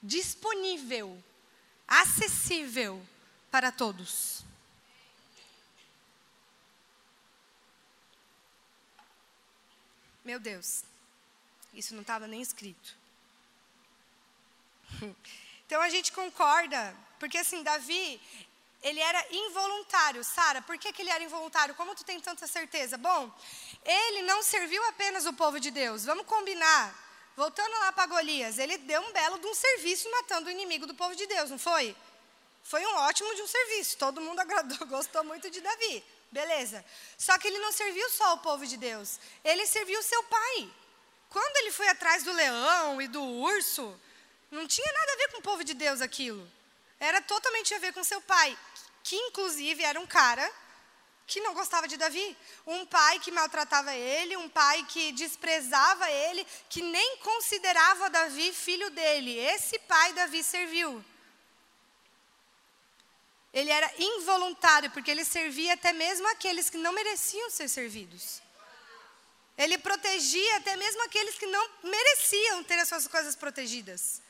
disponível, 0.03 1.23
acessível 1.89 3.05
para 3.51 3.73
todos. 3.73 4.45
Meu 10.25 10.41
Deus, 10.41 10.85
isso 11.73 11.95
não 11.95 12.03
estava 12.03 12.27
nem 12.27 12.43
escrito. 12.43 12.95
Então 15.67 15.81
a 15.83 15.89
gente 15.89 16.13
concorda 16.13 16.97
porque 17.19 17.39
assim, 17.39 17.63
Davi, 17.63 18.21
ele 18.83 19.01
era 19.01 19.25
involuntário. 19.31 20.23
Sara, 20.23 20.63
por 20.63 20.79
que, 20.79 20.93
que 20.93 21.03
ele 21.03 21.11
era 21.11 21.25
involuntário? 21.25 21.75
Como 21.75 21.95
tu 21.95 22.05
tem 22.05 22.21
tanta 22.21 22.47
certeza? 22.47 22.97
Bom, 22.97 23.31
ele 23.85 24.23
não 24.23 24.43
serviu 24.43 24.83
apenas 24.89 25.27
o 25.27 25.33
povo 25.33 25.59
de 25.59 25.71
Deus. 25.71 26.05
Vamos 26.05 26.27
combinar. 26.27 26.95
Voltando 27.37 27.73
lá 27.81 27.93
para 27.93 28.07
Golias, 28.07 28.59
ele 28.59 28.79
deu 28.79 29.01
um 29.01 29.13
belo 29.13 29.39
de 29.39 29.47
um 29.47 29.55
serviço 29.55 30.11
matando 30.11 30.49
o 30.49 30.51
inimigo 30.51 30.87
do 30.87 30.95
povo 30.95 31.15
de 31.15 31.27
Deus, 31.27 31.51
não 31.51 31.59
foi? 31.59 31.95
Foi 32.63 32.85
um 32.85 32.97
ótimo 32.97 33.35
de 33.35 33.43
um 33.43 33.47
serviço. 33.47 33.99
Todo 33.99 34.21
mundo 34.21 34.41
agradou, 34.41 34.87
gostou 34.87 35.23
muito 35.25 35.51
de 35.51 35.61
Davi. 35.61 36.05
Beleza. 36.31 36.85
Só 37.17 37.37
que 37.39 37.49
ele 37.49 37.59
não 37.59 37.73
serviu 37.73 38.09
só 38.11 38.35
o 38.35 38.39
povo 38.39 38.67
de 38.67 38.77
Deus. 38.77 39.19
Ele 39.45 39.67
serviu 39.67 40.03
seu 40.03 40.23
pai. 40.25 40.71
Quando 41.29 41.57
ele 41.59 41.73
foi 41.73 41.89
atrás 41.89 42.23
do 42.23 42.33
leão 42.33 43.03
e 43.03 43.09
do 43.09 43.23
urso, 43.23 43.99
não 44.51 44.67
tinha 44.67 44.93
nada 44.93 45.13
a 45.13 45.17
ver 45.17 45.29
com 45.33 45.39
o 45.39 45.43
povo 45.43 45.65
de 45.65 45.75
Deus 45.75 46.01
aquilo. 46.01 46.51
Era 46.99 47.21
totalmente 47.21 47.75
a 47.75 47.79
ver 47.79 47.93
com 47.93 48.03
seu 48.05 48.21
pai, 48.21 48.57
que 49.03 49.17
inclusive 49.17 49.83
era 49.83 50.01
um 50.01 50.07
cara 50.07 50.51
que 51.27 51.41
não 51.41 51.55
gostava 51.55 51.89
de 51.89 51.97
Davi. 51.97 52.37
Um 52.67 52.87
pai 52.87 53.19
que 53.19 53.33
maltratava 53.33 53.95
ele, 53.95 54.37
um 54.37 54.49
pai 54.49 54.85
que 54.89 55.13
desprezava 55.13 56.11
ele, 56.11 56.47
que 56.69 56.81
nem 56.81 57.17
considerava 57.19 58.09
Davi 58.09 58.53
filho 58.53 58.89
dele. 58.91 59.37
Esse 59.37 59.79
pai 59.81 60.13
Davi 60.13 60.43
serviu. 60.43 61.05
Ele 63.53 63.71
era 63.71 63.91
involuntário, 63.99 64.91
porque 64.91 65.11
ele 65.11 65.25
servia 65.25 65.75
até 65.75 65.93
mesmo 65.93 66.29
aqueles 66.29 66.71
que 66.71 66.77
não 66.77 66.93
mereciam 66.93 67.51
ser 67.51 67.69
servidos. 67.69 68.43
Ele 69.57 69.79
protegia 69.79 70.57
até 70.59 70.77
mesmo 70.77 71.03
aqueles 71.05 71.37
que 71.37 71.47
não 71.47 71.71
mereciam 71.83 72.63
ter 72.63 72.79
as 72.79 72.89
suas 72.89 73.09
coisas 73.09 73.35
protegidas. 73.35 74.21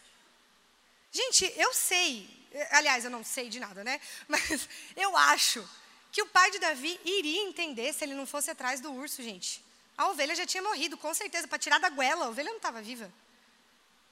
Gente, 1.13 1.53
eu 1.57 1.73
sei, 1.73 2.37
Aliás, 2.71 3.05
eu 3.05 3.11
não 3.11 3.23
sei 3.23 3.49
de 3.49 3.61
nada, 3.61 3.85
né? 3.85 4.01
Mas 4.29 4.69
eu 4.97 5.17
acho 5.17 5.69
que 6.11 6.23
o 6.23 6.27
pai 6.27 6.51
de 6.51 6.59
Davi 6.59 6.99
iria 7.05 7.43
entender 7.43 7.93
se 7.93 8.05
ele 8.05 8.15
não 8.15 8.27
fosse 8.27 8.51
atrás 8.51 8.81
do 8.81 8.93
urso, 8.93 9.23
gente. 9.23 9.63
A 9.97 10.09
ovelha 10.09 10.35
já 10.35 10.47
tinha 10.47 10.63
morrido, 10.63 10.97
com 10.97 11.13
certeza, 11.13 11.49
para 11.49 11.59
tirar 11.59 11.79
da 11.79 11.91
goela, 11.91 12.27
a 12.27 12.29
ovelha 12.29 12.51
não 12.51 12.57
estava 12.57 12.81
viva. 12.81 13.07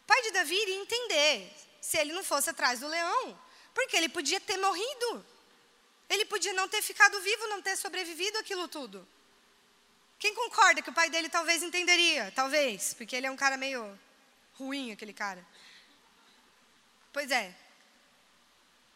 O 0.03 0.07
pai 0.07 0.21
de 0.23 0.31
Davi 0.33 0.55
iria 0.55 0.77
entender 0.77 1.51
se 1.81 1.99
ele 1.99 2.13
não 2.13 2.25
fosse 2.25 2.51
atrás 2.51 2.81
do 2.81 2.89
leão, 2.89 3.39
porque 3.75 3.97
ele 3.97 4.09
podia 4.09 4.41
ter 4.41 4.59
morrido. 4.59 5.25
Ele 6.09 6.25
podia 6.27 6.53
não 6.53 6.69
ter 6.69 6.83
ficado 6.83 7.19
vivo, 7.21 7.47
não 7.49 7.63
ter 7.63 7.77
sobrevivido 7.77 8.39
aquilo 8.39 8.69
tudo. 8.69 9.07
Quem 10.19 10.35
concorda 10.35 10.83
que 10.83 10.91
o 10.91 10.93
pai 10.93 11.11
dele 11.11 11.29
talvez 11.29 11.63
entenderia? 11.63 12.33
Talvez, 12.35 12.95
porque 12.95 13.17
ele 13.17 13.27
é 13.27 13.31
um 13.31 13.37
cara 13.37 13.57
meio 13.57 13.99
ruim, 14.55 14.93
aquele 14.93 15.13
cara. 15.13 15.45
Pois 17.15 17.31
é, 17.31 17.55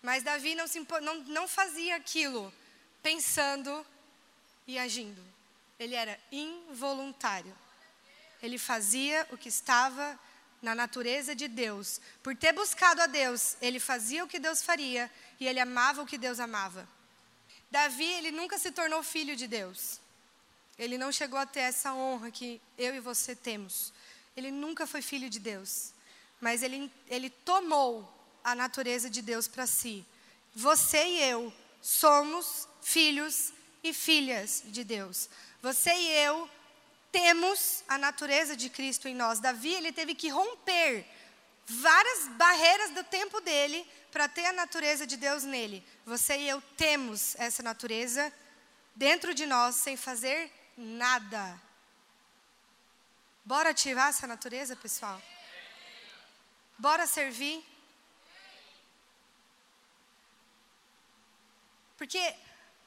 mas 0.02 0.24
Davi 0.24 0.56
não, 0.56 0.66
se, 0.66 0.84
não, 1.00 1.14
não 1.38 1.46
fazia 1.46 1.94
aquilo 1.94 2.52
pensando 3.00 3.86
e 4.66 4.76
agindo. 4.76 5.24
Ele 5.78 5.94
era 5.94 6.18
involuntário. 6.32 7.56
Ele 8.42 8.58
fazia 8.58 9.24
o 9.30 9.38
que 9.38 9.48
estava 9.48 10.18
na 10.60 10.74
natureza 10.74 11.32
de 11.32 11.46
Deus. 11.46 12.00
Por 12.20 12.34
ter 12.36 12.52
buscado 12.52 13.00
a 13.00 13.06
Deus, 13.06 13.56
ele 13.62 13.78
fazia 13.78 14.24
o 14.24 14.28
que 14.28 14.40
Deus 14.40 14.62
faria 14.62 15.08
e 15.38 15.46
ele 15.46 15.60
amava 15.60 16.02
o 16.02 16.06
que 16.06 16.18
Deus 16.18 16.40
amava. 16.40 16.88
Davi, 17.70 18.10
ele 18.14 18.32
nunca 18.32 18.58
se 18.58 18.72
tornou 18.72 19.00
filho 19.04 19.36
de 19.36 19.46
Deus. 19.46 20.00
Ele 20.76 20.98
não 20.98 21.12
chegou 21.12 21.38
a 21.38 21.46
ter 21.46 21.60
essa 21.60 21.94
honra 21.94 22.32
que 22.32 22.60
eu 22.76 22.96
e 22.96 23.00
você 23.00 23.36
temos. 23.36 23.92
Ele 24.36 24.50
nunca 24.50 24.88
foi 24.88 25.02
filho 25.02 25.30
de 25.30 25.38
Deus. 25.38 25.92
Mas 26.40 26.62
ele, 26.62 26.92
ele 27.08 27.30
tomou 27.30 28.08
a 28.42 28.54
natureza 28.54 29.10
de 29.10 29.22
Deus 29.22 29.48
para 29.48 29.66
si. 29.66 30.04
Você 30.54 31.04
e 31.04 31.22
eu 31.22 31.52
somos 31.80 32.68
filhos 32.82 33.52
e 33.82 33.92
filhas 33.92 34.62
de 34.66 34.84
Deus. 34.84 35.28
Você 35.62 35.92
e 35.92 36.10
eu 36.24 36.48
temos 37.10 37.82
a 37.88 37.98
natureza 37.98 38.56
de 38.56 38.68
Cristo 38.70 39.08
em 39.08 39.14
nós. 39.14 39.40
Davi, 39.40 39.74
ele 39.74 39.92
teve 39.92 40.14
que 40.14 40.28
romper 40.28 41.06
várias 41.66 42.28
barreiras 42.28 42.90
do 42.90 43.04
tempo 43.04 43.40
dele 43.40 43.86
para 44.10 44.28
ter 44.28 44.46
a 44.46 44.52
natureza 44.52 45.06
de 45.06 45.16
Deus 45.16 45.44
nele. 45.44 45.84
Você 46.06 46.36
e 46.38 46.48
eu 46.48 46.62
temos 46.76 47.34
essa 47.36 47.62
natureza 47.62 48.32
dentro 48.94 49.34
de 49.34 49.46
nós 49.46 49.76
sem 49.76 49.96
fazer 49.96 50.50
nada. 50.76 51.60
Bora 53.44 53.70
ativar 53.70 54.08
essa 54.08 54.26
natureza, 54.26 54.76
pessoal? 54.76 55.20
Bora 56.78 57.06
servir? 57.06 57.64
Porque 61.96 62.22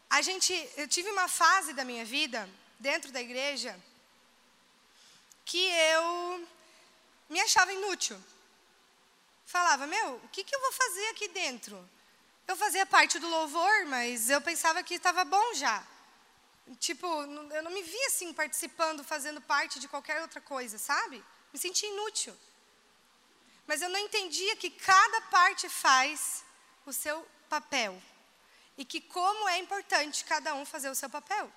a 0.09 0.21
gente, 0.21 0.53
eu 0.77 0.87
tive 0.87 1.09
uma 1.11 1.27
fase 1.27 1.73
da 1.73 1.83
minha 1.83 2.05
vida 2.05 2.49
dentro 2.79 3.11
da 3.11 3.21
igreja 3.21 3.77
que 5.43 5.61
eu 5.93 6.47
me 7.29 7.41
achava 7.41 7.73
inútil. 7.73 8.17
Falava, 9.45 9.85
meu, 9.85 10.15
o 10.15 10.29
que, 10.29 10.45
que 10.45 10.55
eu 10.55 10.61
vou 10.61 10.71
fazer 10.71 11.09
aqui 11.09 11.27
dentro? 11.27 11.89
Eu 12.47 12.55
fazia 12.55 12.85
parte 12.85 13.19
do 13.19 13.27
louvor, 13.27 13.85
mas 13.87 14.29
eu 14.29 14.39
pensava 14.39 14.81
que 14.83 14.93
estava 14.93 15.25
bom 15.25 15.53
já. 15.55 15.85
Tipo, 16.79 17.05
eu 17.07 17.63
não 17.63 17.71
me 17.71 17.83
via 17.83 18.07
assim 18.07 18.31
participando, 18.31 19.03
fazendo 19.03 19.41
parte 19.41 19.77
de 19.79 19.89
qualquer 19.89 20.21
outra 20.21 20.39
coisa, 20.39 20.77
sabe? 20.77 21.21
Me 21.51 21.59
sentia 21.59 21.89
inútil. 21.89 22.33
Mas 23.67 23.81
eu 23.81 23.89
não 23.89 23.99
entendia 23.99 24.55
que 24.55 24.69
cada 24.69 25.21
parte 25.21 25.69
faz 25.69 26.43
o 26.85 26.93
seu 26.93 27.27
papel. 27.49 28.01
E 28.77 28.85
que 28.85 29.01
como 29.01 29.47
é 29.49 29.59
importante 29.59 30.25
cada 30.25 30.55
um 30.55 30.65
fazer 30.65 30.89
o 30.89 30.95
seu 30.95 31.09
papel. 31.09 31.51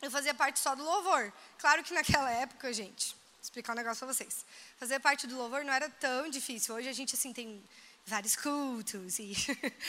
Eu 0.00 0.10
fazia 0.10 0.34
parte 0.34 0.58
só 0.58 0.74
do 0.74 0.84
louvor. 0.84 1.32
Claro 1.58 1.82
que 1.82 1.92
naquela 1.92 2.30
época, 2.30 2.72
gente, 2.72 3.14
vou 3.14 3.42
explicar 3.42 3.72
um 3.72 3.76
negócio 3.76 3.98
para 3.98 4.14
vocês. 4.14 4.44
Fazer 4.78 5.00
parte 5.00 5.26
do 5.26 5.36
louvor 5.36 5.64
não 5.64 5.72
era 5.72 5.88
tão 5.88 6.28
difícil. 6.28 6.74
Hoje 6.74 6.88
a 6.88 6.92
gente 6.92 7.14
assim 7.14 7.32
tem 7.32 7.62
vários 8.06 8.34
cultos 8.36 9.18
e 9.18 9.34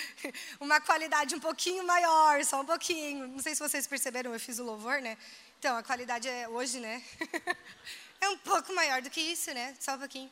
uma 0.60 0.82
qualidade 0.82 1.34
um 1.36 1.40
pouquinho 1.40 1.86
maior, 1.86 2.44
só 2.44 2.60
um 2.62 2.66
pouquinho. 2.66 3.28
Não 3.28 3.40
sei 3.40 3.56
se 3.56 3.62
vocês 3.62 3.88
perceberam, 3.88 4.34
eu 4.34 4.40
fiz 4.40 4.60
o 4.60 4.64
louvor, 4.64 5.02
né? 5.02 5.18
Então, 5.58 5.78
a 5.78 5.84
qualidade 5.84 6.28
é 6.28 6.48
hoje, 6.48 6.80
né? 6.80 7.04
é 8.22 8.30
um 8.30 8.38
pouco 8.38 8.74
maior 8.74 9.02
do 9.02 9.10
que 9.10 9.22
isso, 9.22 9.54
né? 9.54 9.76
Só 9.80 9.96
um 9.96 10.00
pouquinho. 10.00 10.32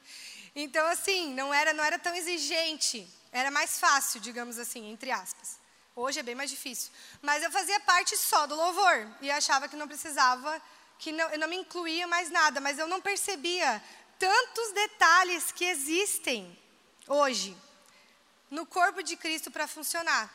Então, 0.55 0.85
assim, 0.87 1.33
não 1.33 1.53
era, 1.53 1.73
não 1.73 1.83
era 1.83 1.97
tão 1.99 2.13
exigente. 2.15 3.07
Era 3.31 3.51
mais 3.51 3.79
fácil, 3.79 4.19
digamos 4.19 4.57
assim, 4.57 4.89
entre 4.91 5.11
aspas. 5.11 5.57
Hoje 5.95 6.19
é 6.19 6.23
bem 6.23 6.35
mais 6.35 6.49
difícil. 6.49 6.91
Mas 7.21 7.43
eu 7.43 7.51
fazia 7.51 7.79
parte 7.81 8.15
só 8.17 8.45
do 8.45 8.55
louvor 8.55 9.07
e 9.21 9.31
achava 9.31 9.67
que 9.67 9.75
não 9.75 9.87
precisava, 9.87 10.61
que 10.99 11.11
não, 11.11 11.29
eu 11.29 11.39
não 11.39 11.47
me 11.47 11.55
incluía 11.55 12.07
mais 12.07 12.29
nada, 12.29 12.59
mas 12.59 12.77
eu 12.77 12.87
não 12.87 13.01
percebia 13.01 13.81
tantos 14.19 14.73
detalhes 14.73 15.51
que 15.51 15.65
existem 15.65 16.57
hoje 17.07 17.55
no 18.49 18.65
corpo 18.65 19.01
de 19.01 19.15
Cristo 19.15 19.49
para 19.49 19.67
funcionar. 19.67 20.31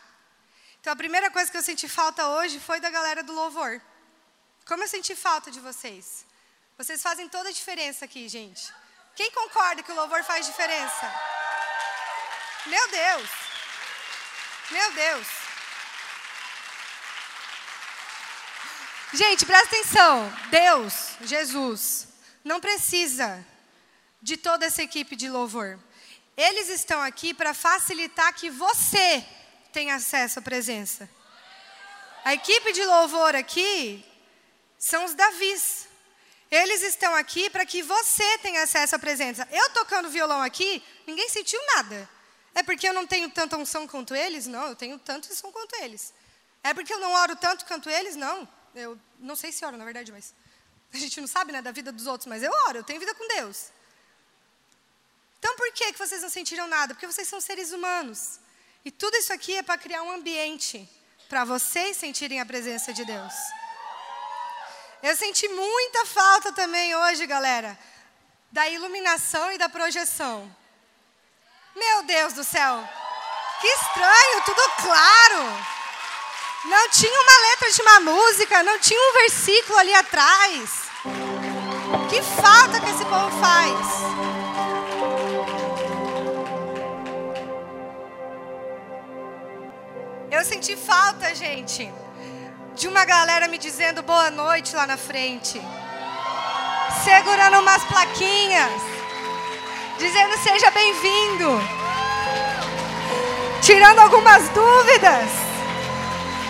Então 0.80 0.92
a 0.92 0.96
primeira 0.96 1.30
coisa 1.30 1.50
que 1.50 1.56
eu 1.56 1.62
senti 1.62 1.88
falta 1.88 2.28
hoje 2.28 2.58
foi 2.58 2.80
da 2.80 2.90
galera 2.90 3.22
do 3.22 3.32
louvor. 3.32 3.80
Como 4.66 4.82
eu 4.82 4.88
senti 4.88 5.14
falta 5.14 5.50
de 5.50 5.60
vocês? 5.60 6.24
Vocês 6.76 7.02
fazem 7.02 7.28
toda 7.28 7.48
a 7.48 7.52
diferença 7.52 8.04
aqui, 8.04 8.28
gente. 8.28 8.72
Quem 9.14 9.30
concorda 9.30 9.82
que 9.82 9.92
o 9.92 9.94
louvor 9.94 10.24
faz 10.24 10.46
diferença? 10.46 11.12
Meu 12.66 12.88
Deus! 12.90 13.30
Meu 14.70 14.92
Deus! 14.92 15.26
Gente, 19.12 19.44
presta 19.44 19.76
atenção. 19.76 20.32
Deus, 20.48 21.16
Jesus, 21.20 22.08
não 22.42 22.61
precisa 22.61 23.44
de 24.22 24.38
toda 24.38 24.64
essa 24.64 24.82
equipe 24.82 25.14
de 25.14 25.28
louvor. 25.28 25.78
Eles 26.35 26.70
estão 26.70 27.02
aqui 27.02 27.35
para 27.35 27.52
facilitar 27.52 28.32
que 28.32 28.48
você 28.48 29.22
tenha 29.70 29.96
acesso 29.96 30.38
à 30.38 30.42
presença. 30.42 31.08
A 32.24 32.32
equipe 32.32 32.72
de 32.72 32.85
louvor 32.85 33.35
aqui 33.35 34.02
são 34.78 35.04
os 35.04 35.12
Davis. 35.14 35.91
Eles 36.52 36.82
estão 36.82 37.14
aqui 37.14 37.48
para 37.48 37.64
que 37.64 37.82
você 37.82 38.36
tenha 38.40 38.62
acesso 38.62 38.94
à 38.94 38.98
presença. 38.98 39.48
Eu 39.50 39.70
tocando 39.70 40.10
violão 40.10 40.42
aqui, 40.42 40.84
ninguém 41.06 41.26
sentiu 41.30 41.58
nada. 41.74 42.06
É 42.54 42.62
porque 42.62 42.86
eu 42.86 42.92
não 42.92 43.06
tenho 43.06 43.30
tanta 43.30 43.56
unção 43.56 43.88
quanto 43.88 44.14
eles? 44.14 44.46
Não, 44.46 44.68
eu 44.68 44.76
tenho 44.76 44.98
tanto 44.98 45.32
unção 45.32 45.50
quanto 45.50 45.74
eles. 45.76 46.12
É 46.62 46.74
porque 46.74 46.92
eu 46.92 46.98
não 46.98 47.10
oro 47.10 47.34
tanto 47.36 47.64
quanto 47.64 47.88
eles? 47.88 48.16
Não. 48.16 48.46
Eu 48.74 48.98
não 49.18 49.34
sei 49.34 49.50
se 49.50 49.64
oro, 49.64 49.78
na 49.78 49.84
verdade, 49.86 50.12
mas 50.12 50.34
a 50.92 50.98
gente 50.98 51.22
não 51.22 51.26
sabe 51.26 51.52
né, 51.52 51.62
da 51.62 51.72
vida 51.72 51.90
dos 51.90 52.06
outros, 52.06 52.26
mas 52.26 52.42
eu 52.42 52.52
oro, 52.66 52.80
eu 52.80 52.84
tenho 52.84 53.00
vida 53.00 53.14
com 53.14 53.26
Deus. 53.28 53.70
Então 55.38 55.56
por 55.56 55.72
que, 55.72 55.90
que 55.90 55.98
vocês 55.98 56.20
não 56.20 56.28
sentiram 56.28 56.66
nada? 56.68 56.92
Porque 56.92 57.06
vocês 57.06 57.26
são 57.26 57.40
seres 57.40 57.72
humanos. 57.72 58.38
E 58.84 58.90
tudo 58.90 59.16
isso 59.16 59.32
aqui 59.32 59.56
é 59.56 59.62
para 59.62 59.78
criar 59.78 60.02
um 60.02 60.10
ambiente 60.10 60.86
para 61.30 61.46
vocês 61.46 61.96
sentirem 61.96 62.40
a 62.40 62.44
presença 62.44 62.92
de 62.92 63.06
Deus. 63.06 63.32
Eu 65.02 65.16
senti 65.16 65.48
muita 65.48 66.06
falta 66.06 66.52
também 66.52 66.94
hoje, 66.94 67.26
galera, 67.26 67.76
da 68.52 68.68
iluminação 68.68 69.50
e 69.50 69.58
da 69.58 69.68
projeção. 69.68 70.48
Meu 71.74 72.04
Deus 72.04 72.34
do 72.34 72.44
céu! 72.44 72.88
Que 73.60 73.66
estranho, 73.66 74.42
tudo 74.44 74.62
claro! 74.80 75.72
Não 76.66 76.88
tinha 76.90 77.20
uma 77.20 77.38
letra 77.48 77.72
de 77.72 77.82
uma 77.82 78.00
música, 78.00 78.62
não 78.62 78.78
tinha 78.78 79.00
um 79.00 79.12
versículo 79.14 79.76
ali 79.80 79.92
atrás. 79.92 80.70
Que 82.08 82.22
falta 82.40 82.80
que 82.80 82.90
esse 82.90 83.04
povo 83.04 83.30
faz. 83.40 83.78
Eu 90.30 90.44
senti 90.44 90.76
falta, 90.76 91.34
gente, 91.34 91.92
de 92.74 92.88
uma 92.88 93.04
galera 93.04 93.48
me 93.48 93.58
dizendo 93.58 94.02
boa 94.02 94.30
noite 94.30 94.74
lá 94.74 94.87
na 94.87 94.96
frente. 94.96 95.61
Segurando 97.04 97.61
umas 97.61 97.85
plaquinhas. 97.85 98.82
Dizendo 99.98 100.38
seja 100.38 100.70
bem-vindo. 100.70 101.61
Tirando 103.61 103.98
algumas 104.00 104.48
dúvidas. 104.48 105.30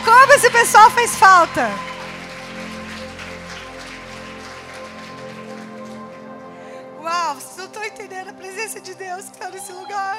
Como 0.04 0.32
esse 0.32 0.50
pessoal 0.50 0.90
fez 0.90 1.14
falta? 1.16 1.68
Uau, 7.02 7.34
vocês 7.34 7.56
não 7.56 7.64
estão 7.66 7.84
entendendo 7.84 8.28
a 8.30 8.32
presença 8.32 8.80
de 8.80 8.94
Deus 8.94 9.24
que 9.26 9.32
está 9.32 9.50
nesse 9.50 9.72
lugar. 9.72 10.18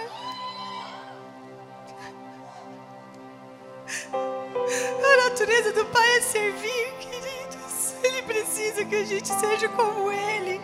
A 4.14 5.30
natureza 5.30 5.72
do 5.74 5.86
Pai 5.86 6.18
é 6.18 6.22
servir, 6.22 6.94
queridos. 7.00 7.94
Ele 8.04 8.22
precisa 8.24 8.86
que 8.86 8.96
a 8.96 9.06
gente 9.06 9.28
seja 9.28 9.70
como 9.70 10.12
Ele 10.12 10.62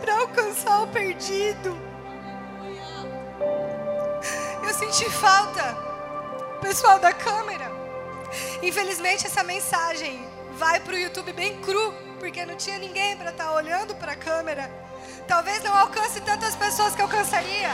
para 0.00 0.18
alcançar 0.18 0.82
o 0.82 0.88
perdido. 0.88 1.76
Eu 4.62 4.74
senti 4.74 5.10
falta, 5.10 5.76
pessoal 6.60 6.98
da 6.98 7.12
câmera. 7.12 7.70
Infelizmente, 8.62 9.26
essa 9.26 9.42
mensagem 9.42 10.26
vai 10.56 10.80
para 10.80 10.94
o 10.94 10.98
YouTube 10.98 11.32
bem 11.32 11.60
cru, 11.60 11.92
porque 12.18 12.46
não 12.46 12.56
tinha 12.56 12.78
ninguém 12.78 13.16
para 13.16 13.30
estar 13.30 13.46
tá 13.46 13.54
olhando 13.54 13.94
para 13.96 14.12
a 14.12 14.16
câmera. 14.16 14.70
Talvez 15.26 15.62
não 15.62 15.74
alcance 15.76 16.20
tantas 16.20 16.54
pessoas 16.54 16.94
que 16.94 17.02
alcançaria, 17.02 17.70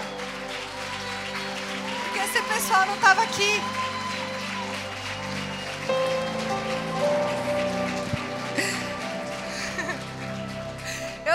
porque 2.04 2.18
esse 2.18 2.42
pessoal 2.42 2.86
não 2.86 2.94
estava 2.94 3.22
aqui. 3.22 3.60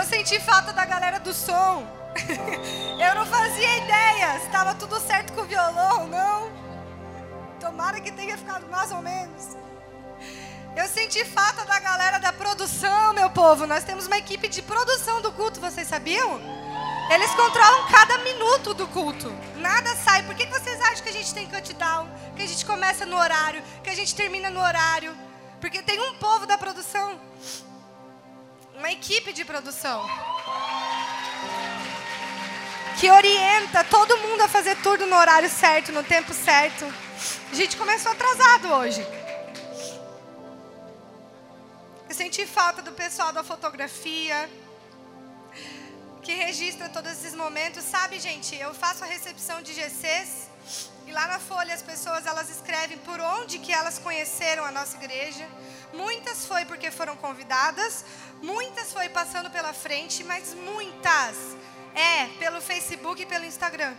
Eu 0.04 0.08
senti 0.10 0.38
falta 0.38 0.74
da 0.74 0.84
galera 0.84 1.18
do 1.18 1.34
som. 1.34 1.88
Eu 3.00 3.16
não 3.16 3.26
fazia 3.26 3.78
ideia 3.78 4.38
se 4.38 4.48
estava 4.48 4.76
tudo 4.76 5.00
certo 5.00 5.32
com 5.32 5.39
o 5.39 5.46
violão, 5.46 6.08
não. 6.08 6.52
Tomara 7.58 8.02
que 8.02 8.12
tenha 8.12 8.38
ficado 8.38 8.68
mais 8.68 8.92
ou 8.92 9.02
menos. 9.02 9.56
Eu 10.76 10.89
senti 10.89 11.24
falta 11.24 11.63
da 11.63 11.80
galera 11.80 12.20
da 12.20 12.34
produção, 12.34 13.13
meu 13.13 13.30
povo. 13.30 13.66
Nós 13.66 13.86
temos 13.86 14.06
uma 14.06 14.18
equipe 14.18 14.50
de 14.50 14.62
produção 14.62 15.22
do 15.22 15.32
culto, 15.32 15.62
vocês 15.62 15.88
sabiam? 15.88 16.38
Eles 17.10 17.32
controlam 17.34 17.88
cada 17.88 18.18
minuto 18.18 18.74
do 18.74 18.86
culto. 18.89 19.34
Nada 19.56 19.96
sai. 19.96 20.22
Por 20.24 20.36
que 20.36 20.46
vocês 20.48 20.82
acham 20.82 21.02
que 21.02 21.10
a 21.12 21.13
gente 21.13 21.34
tem 21.34 21.48
countdown? 21.48 22.10
Que 22.36 22.44
a 22.44 22.48
gente 22.48 22.66
começa 22.66 23.06
no 23.06 23.18
horário? 23.18 23.63
Que 23.82 23.89
a 23.89 23.96
gente 23.96 24.13
termina 24.13 24.50
no 24.50 24.60
horário? 24.60 25.16
Porque 25.62 25.82
tem 25.82 25.98
um 26.02 26.16
povo 26.16 26.46
da 26.46 26.58
produção. 26.58 27.18
Uma 28.84 28.91
equipe 28.91 29.32
de 29.32 29.46
produção. 29.46 30.06
Que 33.00 33.10
orienta 33.10 33.82
todo 33.86 34.17
mundo 34.17 34.41
a 34.41 34.50
fazer 34.50 34.76
tudo 34.84 35.06
no 35.06 35.15
horário 35.15 35.50
certo, 35.50 35.93
no 35.93 36.04
tempo 36.04 36.34
certo. 36.34 36.84
A 37.50 37.56
gente 37.56 37.78
começou 37.78 38.12
atrasado 38.12 38.67
hoje. 38.74 39.02
Eu 42.10 42.13
senti 42.13 42.46
falta 42.46 42.82
do 42.82 42.91
pessoal 42.91 43.32
da 43.32 43.41
fotografia 43.41 44.50
que 46.22 46.34
registra 46.34 46.89
todos 46.89 47.10
esses 47.13 47.34
momentos. 47.34 47.86
Sabe, 47.86 48.19
gente, 48.19 48.54
eu 48.54 48.74
faço 48.74 49.06
a 49.06 49.08
recepção 49.08 49.62
de 49.62 49.72
GCs 49.74 50.50
e 51.08 51.12
lá 51.13 51.26
na 51.28 51.39
folha 51.39 51.74
as 51.74 51.82
pessoas 51.82 52.26
elas 52.26 52.50
escrevem 52.50 52.98
por 52.98 53.17
onde 53.22 53.60
que 53.60 53.72
elas 53.72 53.98
conheceram 53.98 54.65
a 54.65 54.72
nossa 54.72 54.98
igreja. 54.98 55.48
Muitas 55.93 56.45
foi 56.45 56.65
porque 56.65 56.89
foram 56.89 57.15
convidadas, 57.15 58.03
muitas 58.41 58.91
foi 58.91 59.10
passando 59.10 59.49
pela 59.51 59.73
frente, 59.73 60.23
mas 60.23 60.53
muitas 60.53 61.56
é 61.93 62.27
pelo 62.39 62.60
Facebook 62.62 63.21
e 63.21 63.25
pelo 63.25 63.45
Instagram. 63.45 63.93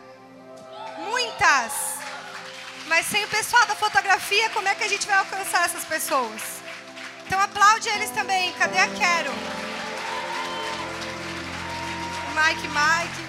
Muitas. 0.99 1.73
Mas 2.87 3.07
sem 3.07 3.25
o 3.25 3.29
pessoal 3.29 3.65
da 3.67 3.75
fotografia, 3.75 4.51
como 4.51 4.69
é 4.69 4.75
que 4.75 4.85
a 4.85 4.89
gente 4.89 5.07
vai 5.07 5.17
alcançar 5.17 5.65
essas 5.65 5.85
pessoas? 5.85 6.43
Então 7.27 7.41
aplaude 7.41 7.89
eles 7.89 8.11
também. 8.11 8.53
Cadê 8.55 8.79
a 8.79 8.89
Quero? 8.89 9.33
Mike, 12.35 12.69
Mike. 12.69 13.24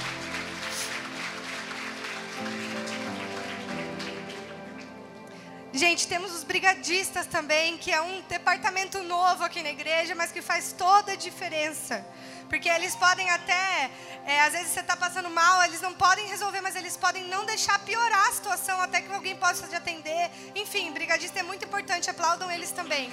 Gente, 5.75 6.07
temos 6.07 6.33
os 6.33 6.45
brigadistas 6.45 7.27
também, 7.27 7.77
que 7.77 7.91
é 7.91 7.99
um 8.01 8.21
departamento 8.29 9.03
novo 9.03 9.43
aqui 9.43 9.61
na 9.61 9.71
igreja, 9.71 10.15
mas 10.15 10.31
que 10.31 10.41
faz 10.41 10.71
toda 10.71 11.11
a 11.11 11.15
diferença. 11.17 12.01
Porque 12.47 12.69
eles 12.69 12.95
podem 12.95 13.29
até, 13.29 13.91
é, 14.25 14.39
às 14.43 14.53
vezes 14.53 14.69
você 14.69 14.79
está 14.79 14.95
passando 14.95 15.29
mal, 15.29 15.61
eles 15.65 15.81
não 15.81 15.93
podem 15.93 16.25
resolver, 16.27 16.61
mas 16.61 16.77
eles 16.77 16.95
podem 16.95 17.25
não 17.25 17.45
deixar 17.45 17.77
piorar 17.79 18.25
a 18.29 18.31
situação 18.31 18.79
até 18.79 19.01
que 19.01 19.11
alguém 19.11 19.35
possa 19.35 19.67
te 19.67 19.75
atender. 19.75 20.31
Enfim, 20.55 20.93
brigadista 20.93 21.41
é 21.41 21.43
muito 21.43 21.65
importante, 21.65 22.09
aplaudam 22.09 22.49
eles 22.49 22.71
também. 22.71 23.11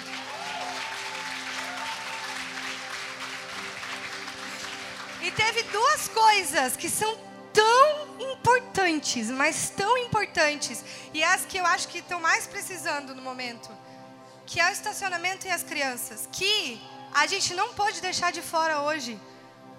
E 5.21 5.33
teve 5.33 5.65
duas 5.65 6.07
coisas 6.07 6.77
que 6.77 6.89
são 6.89 7.19
tão 7.53 8.12
importantes, 8.23 9.29
mas 9.29 9.71
tão 9.71 9.97
importantes, 9.99 10.85
e 11.13 11.23
as 11.23 11.45
que 11.45 11.59
eu 11.59 11.67
acho 11.67 11.89
que 11.89 11.99
estão 11.99 12.21
mais 12.21 12.47
precisando 12.47 13.15
no 13.15 13.23
momento, 13.23 13.71
que 14.47 14.61
é 14.61 14.69
o 14.69 14.73
estacionamento 14.73 15.47
e 15.47 15.51
as 15.51 15.63
crianças, 15.63 16.29
que 16.33 16.81
a 17.13 17.27
gente 17.27 17.55
não 17.55 17.75
pode 17.75 18.01
deixar 18.01 18.33
de 18.33 18.43
fora 18.43 18.81
hoje, 18.83 19.19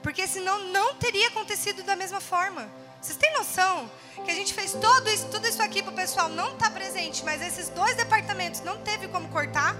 porque 0.01 0.27
senão 0.27 0.67
não 0.69 0.95
teria 0.95 1.27
acontecido 1.29 1.83
da 1.83 1.95
mesma 1.95 2.19
forma. 2.19 2.69
Vocês 3.01 3.17
têm 3.17 3.33
noção 3.33 3.89
que 4.23 4.31
a 4.31 4.35
gente 4.35 4.53
fez 4.53 4.73
todo 4.73 5.09
isso, 5.09 5.27
tudo 5.27 5.47
isso 5.47 5.61
aqui 5.61 5.81
para 5.81 5.91
o 5.91 5.95
pessoal 5.95 6.29
não 6.29 6.53
estar 6.53 6.69
tá 6.69 6.71
presente, 6.71 7.23
mas 7.23 7.41
esses 7.41 7.69
dois 7.69 7.95
departamentos 7.95 8.61
não 8.61 8.77
teve 8.83 9.07
como 9.07 9.27
cortar? 9.29 9.75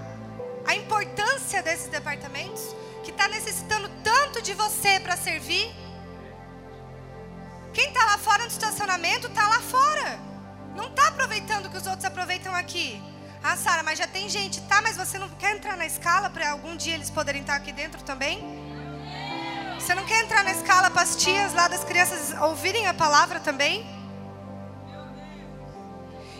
A 0.66 0.74
importância 0.74 1.62
desses 1.62 1.88
departamentos? 1.88 2.74
que 3.04 3.10
está 3.10 3.28
necessitando 3.28 3.88
tanto 4.02 4.40
de 4.40 4.54
você 4.54 4.98
para 4.98 5.16
servir. 5.16 5.70
Quem 7.74 7.88
está 7.88 8.04
lá 8.04 8.18
fora 8.18 8.44
no 8.44 8.48
estacionamento 8.48 9.26
está 9.26 9.48
lá 9.48 9.60
fora. 9.60 10.18
Não 10.76 10.86
está 10.86 11.08
aproveitando 11.08 11.66
o 11.66 11.70
que 11.70 11.76
os 11.76 11.86
outros 11.86 12.04
aproveitam 12.04 12.54
aqui. 12.54 13.02
Ah, 13.42 13.56
Sara, 13.56 13.82
mas 13.82 13.98
já 13.98 14.06
tem 14.06 14.28
gente. 14.28 14.60
Tá, 14.62 14.80
mas 14.80 14.96
você 14.96 15.18
não 15.18 15.28
quer 15.30 15.56
entrar 15.56 15.76
na 15.76 15.84
escala 15.84 16.30
para 16.30 16.52
algum 16.52 16.76
dia 16.76 16.94
eles 16.94 17.10
poderem 17.10 17.40
estar 17.40 17.56
aqui 17.56 17.72
dentro 17.72 18.00
também? 18.04 18.38
Você 19.78 19.92
não 19.92 20.06
quer 20.06 20.22
entrar 20.22 20.44
na 20.44 20.52
escala 20.52 20.88
para 20.88 21.02
as 21.02 21.16
tias 21.16 21.52
lá 21.52 21.66
das 21.66 21.82
crianças 21.82 22.32
ouvirem 22.40 22.86
a 22.86 22.94
palavra 22.94 23.40
também? 23.40 23.84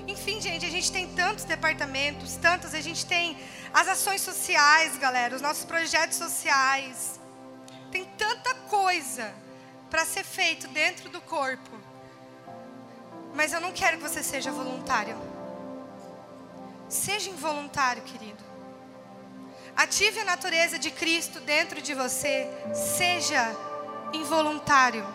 Enfim, 0.06 0.40
gente, 0.40 0.64
a 0.64 0.70
gente 0.70 0.92
tem 0.92 1.08
tantos 1.14 1.44
departamentos, 1.44 2.36
tantos, 2.36 2.74
a 2.74 2.80
gente 2.80 3.04
tem 3.04 3.36
as 3.72 3.88
ações 3.88 4.20
sociais, 4.20 4.96
galera, 4.98 5.34
os 5.34 5.42
nossos 5.42 5.64
projetos 5.64 6.16
sociais. 6.16 7.18
Tem 7.90 8.04
tanta 8.16 8.54
coisa 8.70 9.43
para 9.94 10.04
ser 10.04 10.24
feito 10.24 10.66
dentro 10.66 11.09
do 11.09 11.20
corpo. 11.20 11.70
Mas 13.33 13.52
eu 13.52 13.61
não 13.61 13.70
quero 13.70 13.96
que 13.96 14.02
você 14.02 14.24
seja 14.24 14.50
voluntário. 14.50 15.16
Seja 16.88 17.30
involuntário, 17.30 18.02
querido. 18.02 18.42
Ative 19.76 20.18
a 20.18 20.24
natureza 20.24 20.80
de 20.80 20.90
Cristo 20.90 21.38
dentro 21.38 21.80
de 21.80 21.94
você. 21.94 22.50
Seja 22.74 23.54
involuntário. 24.12 25.07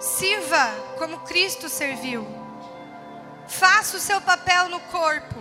Sirva 0.00 0.72
como 0.96 1.20
Cristo 1.20 1.68
serviu. 1.68 2.26
Faça 3.46 3.98
o 3.98 4.00
seu 4.00 4.18
papel 4.22 4.70
no 4.70 4.80
corpo. 4.80 5.36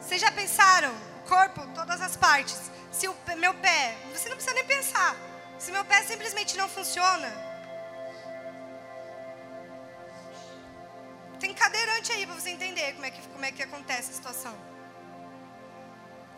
Vocês 0.00 0.20
já 0.20 0.30
pensaram? 0.30 0.94
Corpo, 1.28 1.66
todas 1.74 2.00
as 2.00 2.16
partes. 2.16 2.70
Se 2.92 3.08
o 3.08 3.16
meu 3.36 3.52
pé, 3.54 3.96
você 4.14 4.28
não 4.28 4.36
precisa 4.36 4.54
nem 4.54 4.64
pensar. 4.64 5.25
Se 5.58 5.72
meu 5.72 5.84
pé 5.84 6.02
simplesmente 6.02 6.56
não 6.56 6.68
funciona, 6.68 7.30
tem 11.40 11.54
cadeirante 11.54 12.12
aí 12.12 12.26
para 12.26 12.34
você 12.34 12.50
entender 12.50 12.92
como 12.94 13.06
é 13.06 13.10
que 13.10 13.20
como 13.28 13.44
é 13.44 13.52
que 13.52 13.62
acontece 13.62 14.10
a 14.10 14.14
situação. 14.14 14.54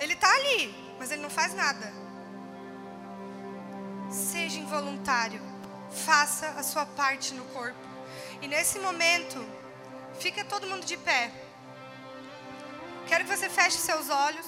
Ele 0.01 0.15
está 0.15 0.33
ali, 0.33 0.95
mas 0.99 1.11
ele 1.11 1.23
não 1.23 1.31
faz 1.31 1.55
nada. 1.55 1.93
Seja 4.11 4.59
involuntário. 4.59 5.43
Faça 5.91 6.49
a 6.51 6.63
sua 6.63 6.87
parte 6.87 7.35
no 7.35 7.45
corpo. 7.47 7.79
E 8.41 8.47
nesse 8.47 8.79
momento, 8.79 9.39
Fica 10.19 10.45
todo 10.45 10.67
mundo 10.67 10.85
de 10.85 10.97
pé. 10.97 11.31
Quero 13.07 13.25
que 13.25 13.37
você 13.37 13.49
feche 13.49 13.79
seus 13.79 14.11
olhos. 14.11 14.47